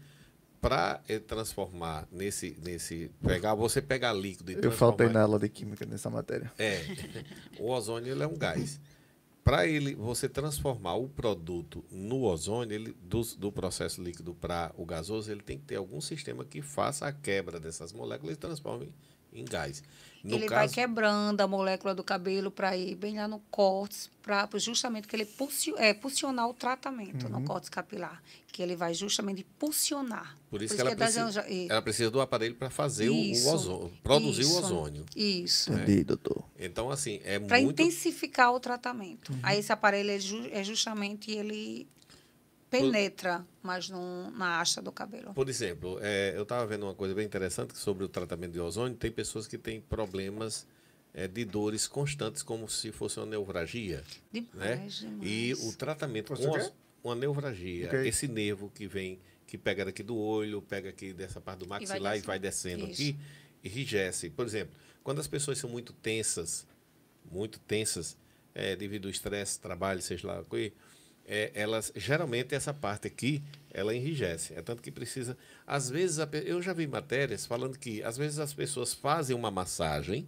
[0.59, 5.85] Para transformar nesse, nesse, pegar, você pegar líquido e Eu faltei na aula de química
[5.85, 6.51] nessa matéria.
[6.57, 6.83] É,
[7.59, 8.79] o ozônio ele é um gás.
[9.43, 14.85] Para ele, você transformar o produto no ozônio, ele, do, do processo líquido para o
[14.85, 18.93] gasoso, ele tem que ter algum sistema que faça a quebra dessas moléculas e transforme
[19.31, 19.81] em gás.
[20.23, 24.09] No ele vai caso, quebrando a molécula do cabelo para ir bem lá no córtex,
[24.21, 28.21] para justamente que ele pulsi, é, pulsionar o tratamento no córtex capilar.
[28.51, 30.35] Que ele vai justamente pulsionar.
[30.49, 33.47] por isso que ela é precisa, ela precisa do aparelho para fazer o- o, Isso,
[33.49, 35.05] ozônio, produzir o isso, ozônio.
[35.15, 35.71] Isso.
[35.73, 36.43] Entendi, doutor.
[36.57, 37.79] Então, assim, é Para muito...
[37.81, 39.31] intensificar o tratamento.
[39.43, 41.87] Aí esse aparelho é, ju- é justamente ele
[42.69, 45.33] penetra mais no, na haste do cabelo.
[45.33, 48.97] Por exemplo, é, eu estava vendo uma coisa bem interessante sobre o tratamento de ozônio.
[48.97, 50.67] Tem pessoas que têm problemas
[51.13, 54.03] é, de dores constantes, como se fosse uma neuralgia.
[54.31, 54.41] né?
[54.41, 55.19] Demais, demais.
[55.23, 56.61] E o tratamento Você com quer?
[56.61, 58.07] os- uma neuralgia, Ok.
[58.07, 62.17] esse nervo que vem, que pega daqui do olho, pega aqui dessa parte do maxilar
[62.17, 62.93] e vai descendo, Isso.
[63.01, 63.17] aqui,
[63.63, 64.29] enrijece.
[64.29, 66.67] Por exemplo, quando as pessoas são muito tensas,
[67.31, 68.17] muito tensas,
[68.53, 70.73] é, devido ao estresse, trabalho, seja lá o que,
[71.27, 74.53] é, elas geralmente essa parte aqui ela enrijece.
[74.53, 75.37] É tanto que precisa.
[75.65, 79.51] Às vezes, a eu já vi matérias falando que às vezes as pessoas fazem uma
[79.51, 80.27] massagem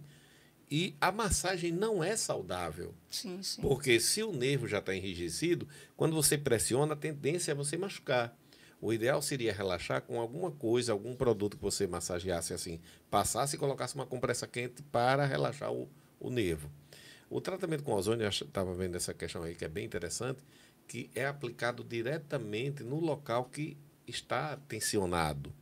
[0.70, 2.94] e a massagem não é saudável.
[3.08, 3.60] Sim, sim.
[3.60, 8.36] Porque se o nervo já está enrijecido, quando você pressiona, a tendência é você machucar.
[8.80, 12.80] O ideal seria relaxar com alguma coisa, algum produto que você massageasse assim,
[13.10, 15.88] passasse e colocasse uma compressa quente para relaxar o,
[16.18, 16.70] o nervo.
[17.28, 20.42] O tratamento com ozônio, eu estava vendo essa questão aí que é bem interessante,
[20.90, 23.76] que é aplicado diretamente no local que
[24.08, 25.52] está tensionado,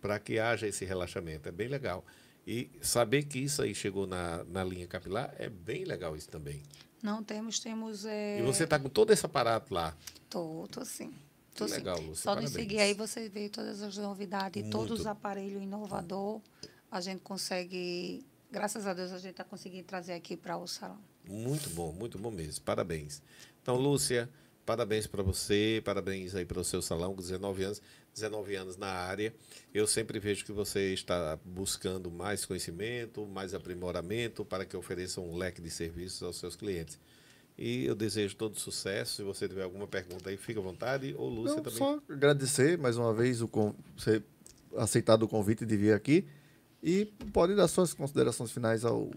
[0.00, 1.48] para que haja esse relaxamento.
[1.48, 2.06] É bem legal.
[2.46, 6.62] E saber que isso aí chegou na, na linha capilar é bem legal isso também.
[7.02, 8.04] Não temos, temos.
[8.04, 8.38] É...
[8.38, 9.96] E você está com todo esse aparato lá.
[10.30, 11.12] Tô, tô sim.
[11.56, 11.78] Tô Que sim.
[11.78, 12.52] legal, Lúcia, Só nos parabéns.
[12.52, 16.40] seguir aí você vê todas as novidades, todos os aparelhos inovador.
[16.88, 21.00] A gente consegue graças a Deus a gente está conseguindo trazer aqui para o salão.
[21.28, 22.62] Muito bom, muito bom mesmo.
[22.62, 23.20] Parabéns.
[23.60, 24.28] Então, Lúcia,
[24.64, 27.82] parabéns para você, parabéns aí para o seu salão, com 19 anos,
[28.14, 29.34] 19 anos na área.
[29.72, 35.36] Eu sempre vejo que você está buscando mais conhecimento, mais aprimoramento para que ofereça um
[35.36, 36.98] leque de serviços aos seus clientes.
[37.58, 39.16] E eu desejo todo sucesso.
[39.16, 41.14] Se você tiver alguma pergunta aí, fica à vontade.
[41.18, 41.78] Ou Lúcia Não, também.
[41.78, 44.22] Só agradecer mais uma vez o con- você
[44.76, 46.26] aceitado o convite de vir aqui.
[46.82, 49.10] E pode dar suas considerações finais ao.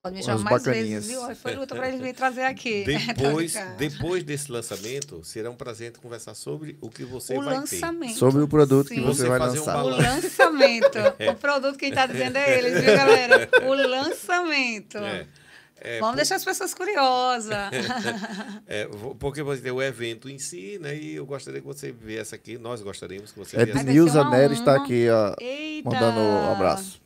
[0.00, 1.06] Pode me chamar mais bacaninhas.
[1.06, 1.36] vezes, viu?
[1.36, 2.84] Foi luta para ele vir trazer aqui.
[3.16, 8.16] Depois, depois desse lançamento, será um prazer conversar sobre o que você o vai lançamento.
[8.16, 9.02] Sobre o produto que Sim.
[9.02, 9.84] você, Você vai fazer um lançar.
[9.84, 10.98] O lançamento.
[11.30, 13.48] O produto quem está dizendo é eles, viu, galera?
[13.66, 14.98] O lançamento.
[14.98, 15.04] ter.
[15.80, 17.52] É, é, Vamos por- deixar as pessoas curiosas.
[18.66, 18.88] é,
[19.18, 20.96] porque você tem o evento em si, né?
[20.96, 23.72] E eu gostaria que você viesse aqui, nós gostaríamos que você É viesse.
[23.72, 25.88] vai Ednilza Nery está aqui ó, Eita!
[25.90, 27.00] mandando um abraço.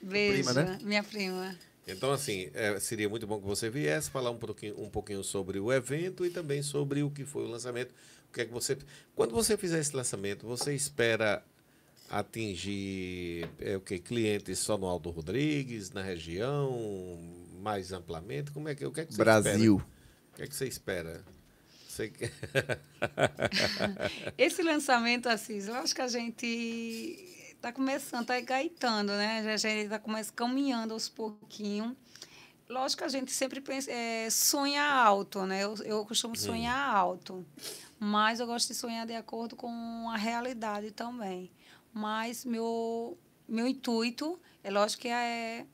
[0.00, 0.78] Beijo, Prima, né?
[0.82, 1.54] minha prima.
[1.88, 5.58] Então, assim, é, seria muito bom que você viesse falar um pouquinho, um pouquinho sobre
[5.58, 7.92] o evento e também sobre o que foi o lançamento.
[8.28, 8.76] O que é que você,
[9.16, 11.42] quando você fizer esse lançamento, você espera
[12.10, 17.18] atingir é, o que clientes só no Aldo Rodrigues, na região,
[17.60, 18.50] mais amplamente?
[18.50, 19.76] Como é que o que é que você Brasil.
[19.76, 19.88] espera?
[20.32, 21.24] O que é que você espera?
[21.88, 22.12] Você
[24.36, 29.40] Esse lançamento, Assis, eu acho que a gente está começando, está gaitando, né?
[29.52, 31.94] A gente está começando caminhando aos pouquinhos.
[32.68, 35.64] Lógico que a gente sempre pensa, é, sonha alto, né?
[35.64, 37.44] Eu, eu costumo sonhar alto,
[37.98, 41.50] mas eu gosto de sonhar de acordo com a realidade também.
[41.92, 45.66] Mas meu, meu intuito, é lógico que é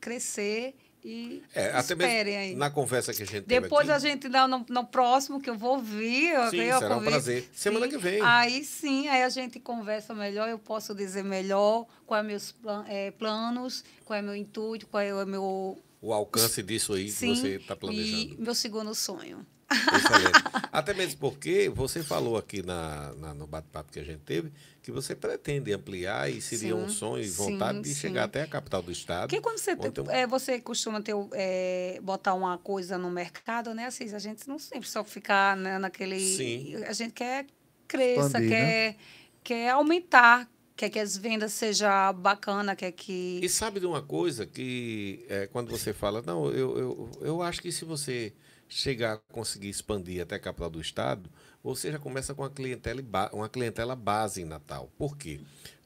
[0.00, 0.74] crescer
[1.04, 2.54] e É, até esperem mesmo aí.
[2.56, 5.56] na conversa que a gente Depois aqui, a gente dá no, no próximo que eu
[5.56, 6.30] vou vir.
[6.34, 7.48] eu Sim, será um prazer.
[7.54, 8.20] Semana que vem.
[8.22, 13.10] Aí sim, aí a gente conversa melhor, eu posso dizer melhor quais meus plan- eh,
[13.12, 15.78] planos, qual é meu intuito, qual é o meu.
[16.02, 18.34] o alcance disso aí sim, que você está planejando.
[18.34, 19.46] E meu segundo sonho.
[19.70, 20.42] Excelente.
[20.72, 24.52] Até mesmo porque você falou aqui na, na- no bate-papo que a gente teve
[24.82, 28.00] que você pretende ampliar e seria um Sim, sonho e sim, vontade de sim.
[28.00, 29.28] chegar até a capital do estado.
[29.28, 33.74] Porque quando você, Ou então- eh, você costuma ter, eh, botar uma coisa no mercado,
[33.74, 33.86] né?
[33.86, 36.18] Assim, a gente não sempre só ficar né, naquele.
[36.18, 36.76] Sim.
[36.86, 37.46] A gente quer
[37.86, 38.56] cresça, Expandir, né?
[38.58, 38.96] quer,
[39.44, 43.40] quer aumentar, quer que as vendas sejam bacana, quer que.
[43.42, 47.60] E sabe de uma coisa que é, quando você fala, não, eu, eu, eu acho
[47.60, 48.32] que se você
[48.70, 51.28] chegar a conseguir expandir até a capital do estado,
[51.62, 53.02] você já começa com uma clientela,
[53.32, 54.90] uma clientela base em Natal.
[54.96, 55.40] Por quê?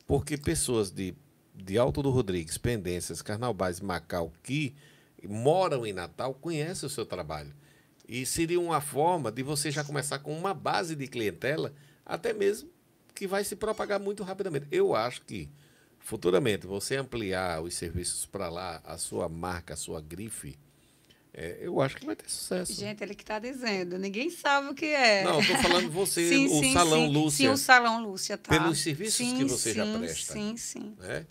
[0.07, 1.14] Porque pessoas de,
[1.55, 4.74] de Alto do Rodrigues, Pendências, Carnaubais Macau que
[5.26, 7.53] moram em Natal conhecem o seu trabalho.
[8.07, 11.72] E seria uma forma de você já começar com uma base de clientela,
[12.05, 12.68] até mesmo
[13.14, 14.66] que vai se propagar muito rapidamente.
[14.70, 15.49] Eu acho que
[15.99, 20.59] futuramente você ampliar os serviços para lá, a sua marca, a sua grife,
[21.37, 22.72] é, eu acho que vai ter sucesso.
[22.72, 23.99] Gente, ele que está dizendo.
[23.99, 25.24] Ninguém sabe o que é.
[25.24, 27.12] Não, estou falando você, Sim, o sim, Salão sim.
[27.12, 27.49] Lúcia.
[27.49, 28.51] Sim, o Salão Lúcia, tá.
[28.51, 30.32] Pelos serviços que você já presta.
[30.32, 30.97] Sim, sim.
[31.01, 31.26] né?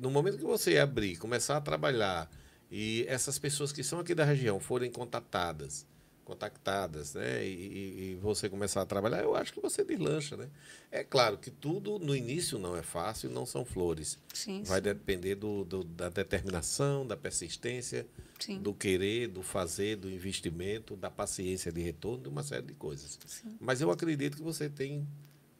[0.00, 2.28] No momento que você abrir, começar a trabalhar
[2.70, 5.86] e essas pessoas que são aqui da região forem contatadas,
[6.28, 7.42] contactadas, né?
[7.46, 10.48] E, e- você começar a trabalhar, eu acho que você deslancha, né?
[10.92, 14.18] É claro que tudo no início não é fácil, não são flores.
[14.34, 18.06] Sim, Vai depender do, do- da determinação, da persistência,
[18.38, 18.60] sim.
[18.60, 23.18] do querer, do fazer, do investimento, da paciência de retorno, de uma série de coisas.
[23.26, 23.56] Sim.
[23.58, 25.08] Mas eu acredito que você tem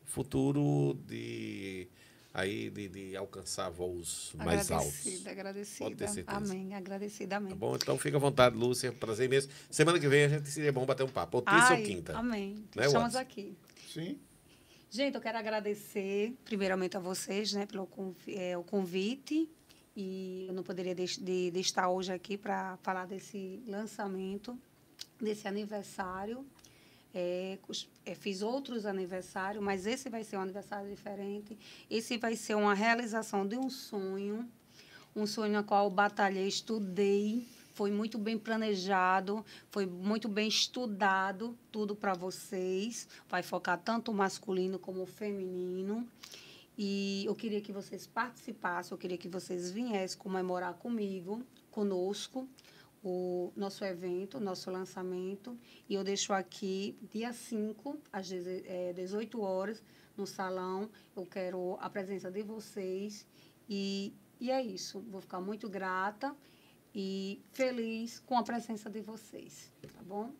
[0.04, 1.88] futuro de
[2.38, 4.94] aí de, de alcançar voos mais altos.
[5.00, 5.84] Agradecida, agradecida.
[5.84, 6.36] Pode ter certeza.
[6.36, 7.50] Amém, agradecida, amém.
[7.50, 7.74] Tá bom?
[7.76, 8.92] Então fica à vontade, Lúcia.
[8.92, 9.52] Prazer mesmo.
[9.70, 11.38] Semana que vem a gente seria bom bater um papo.
[11.38, 12.16] Ou terça ou quinta.
[12.16, 12.54] Amém.
[12.74, 13.18] Né, Estamos Watson?
[13.18, 13.56] aqui.
[13.92, 14.18] Sim.
[14.90, 17.86] Gente, eu quero agradecer primeiramente a vocês, né, pelo
[18.26, 19.48] eh, o convite.
[19.94, 24.56] E eu não poderia deix- de, de estar hoje aqui para falar desse lançamento,
[25.20, 26.46] desse aniversário.
[27.62, 31.58] Cus- eh, fiz outros aniversários, mas esse vai ser um aniversário diferente.
[31.90, 34.48] Esse vai ser uma realização de um sonho,
[35.16, 41.94] um sonho no qual batalhei, estudei, foi muito bem planejado, foi muito bem estudado, tudo
[41.94, 43.08] para vocês.
[43.28, 46.06] Vai focar tanto o masculino como o feminino.
[46.76, 52.48] E eu queria que vocês participassem, eu queria que vocês viessem comemorar comigo, conosco,
[53.08, 55.56] o nosso evento, nosso lançamento.
[55.88, 59.82] E eu deixo aqui, dia 5, às deze- eh, 18 horas,
[60.16, 60.90] no salão.
[61.16, 63.26] Eu quero a presença de vocês.
[63.68, 65.00] E, e é isso.
[65.10, 66.34] Vou ficar muito grata
[66.94, 69.70] e feliz com a presença de vocês.
[69.94, 70.30] Tá bom?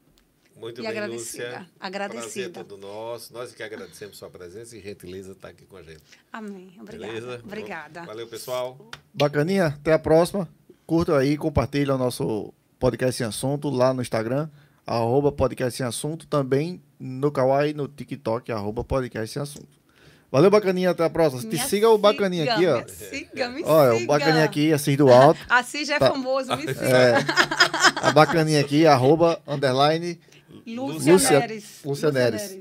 [0.56, 1.44] Muito E bem, agradecida.
[1.60, 1.70] Lúcia.
[1.78, 2.50] Agradecida.
[2.50, 3.32] Prazer todo nosso.
[3.32, 6.02] Nós que agradecemos sua presença e gentileza estar aqui com a gente.
[6.32, 6.72] Amém.
[6.80, 7.12] Obrigada.
[7.12, 7.40] Beleza?
[7.44, 8.02] Obrigada.
[8.04, 8.76] Valeu, pessoal.
[9.14, 9.66] Bacaninha.
[9.68, 10.48] Até a próxima.
[10.84, 14.48] curtam aí, compartilhem o nosso podcast em assunto lá no Instagram,
[14.86, 19.78] arroba podcast em assunto, também no Kawaii, no TikTok, arroba podcast em assunto.
[20.30, 21.40] Valeu, bacaninha, até a próxima.
[21.42, 22.78] Me Te siga o bacaninha siga, aqui, ó.
[22.84, 24.04] Me siga, me Olha, siga.
[24.04, 25.40] o bacaninha aqui, assim do alto.
[25.48, 26.10] Assim já é Tá.
[26.10, 26.86] famoso, me siga.
[26.86, 27.14] É,
[27.96, 30.20] a bacaninha aqui, arroba, underline.
[30.66, 31.64] Lúcia, Lúcia- Neres.
[31.82, 32.58] Lúcia Neres.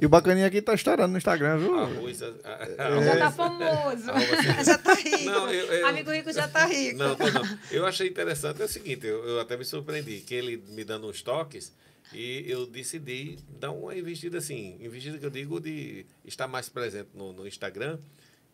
[0.00, 1.74] E o bacaninha aqui tá estourando no Instagram, viu?
[1.78, 4.10] Arroz, a- a- Já arroz- tá famoso.
[4.10, 5.24] Arroba- já tá rico.
[5.24, 6.96] Não, eu- eu- Amigo rico já tá rico.
[6.98, 7.58] Não, não.
[7.70, 11.08] Eu achei interessante é o seguinte, eu, eu até me surpreendi, que ele me dando
[11.08, 11.72] uns toques
[12.12, 17.08] e eu decidi dar uma investida assim, investida que eu digo de estar mais presente
[17.14, 17.98] no, no Instagram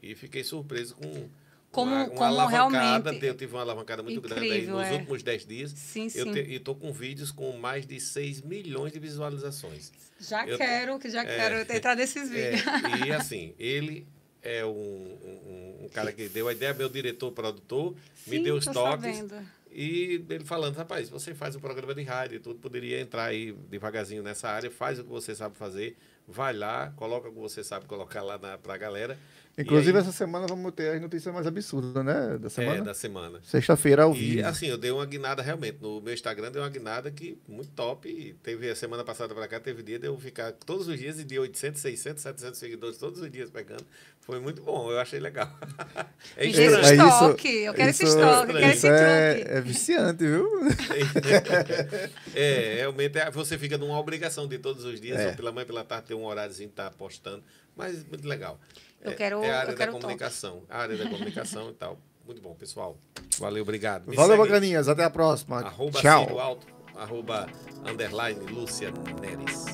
[0.02, 1.28] e fiquei surpreso com
[1.74, 4.86] Como- uma, uma como alavancada, realmente eu tive uma alavancada muito grande aí incrível, nos
[4.86, 4.92] é.
[4.92, 5.70] últimos 10 dias.
[5.72, 6.32] Sim, Eu sim.
[6.32, 9.92] te- e tô com vídeos com mais de 6 milhões de visualizações.
[10.20, 11.24] Já Eu- quero, que já É.
[11.36, 13.06] quero entrar nesses É, vídeos.
[13.06, 14.06] e assim, ele
[14.42, 17.94] é um, um- um cara que deu a ideia, meu diretor, produtor,
[18.26, 19.16] me Sim, deu os toques.
[19.16, 19.34] sabendo.
[19.76, 23.50] E ele falando, rapaz, você faz um programa de rádio e tudo, poderia entrar aí
[23.68, 25.96] devagarzinho nessa área, faz o que você sabe fazer,
[26.28, 29.18] vai lá, coloca o que você sabe colocar lá na, pra galera.
[29.56, 32.36] E Inclusive, aí- essa semana vamos ter as notícias mais absurdas, né?
[32.38, 32.78] Da semana.
[32.78, 33.40] É, da semana.
[33.44, 34.48] Sexta-feira ao E vivo.
[34.48, 35.78] assim, eu dei uma guinada realmente.
[35.80, 38.08] No meu Instagram deu uma guinada que muito top.
[38.08, 41.20] E teve a semana passada pra cá, teve dia de eu ficar todos os dias
[41.20, 43.84] e de 800, 600, 700 seguidores todos os dias pegando.
[44.22, 45.48] Foi muito bom, eu achei legal.
[46.36, 47.48] É dê É esse isso- estoque.
[47.48, 50.48] Eu quero esse isso- estoque, eu quero esse é, é viciante, viu?
[52.34, 55.28] É, realmente é- você fica numa obrigação de todos os dias, É.
[55.28, 57.42] ou pela manhã, pela tarde, ter um horáriozinho estar postando.
[57.76, 58.58] Mas muito legal.
[59.04, 60.62] Eu É- quero- É a eu área da comunicação.
[60.68, 61.98] A área da comunicação e tal.
[62.26, 62.96] Muito bom, pessoal.
[63.38, 64.08] Valeu, obrigado.
[64.08, 64.88] Me Valeu, bacaninhas.
[64.88, 65.60] Até a próxima.
[65.60, 66.22] Arroba Tchau.
[66.24, 66.66] Círio Alto,
[66.96, 67.46] arroba
[67.84, 68.90] underline Lúcia
[69.20, 69.66] Neres.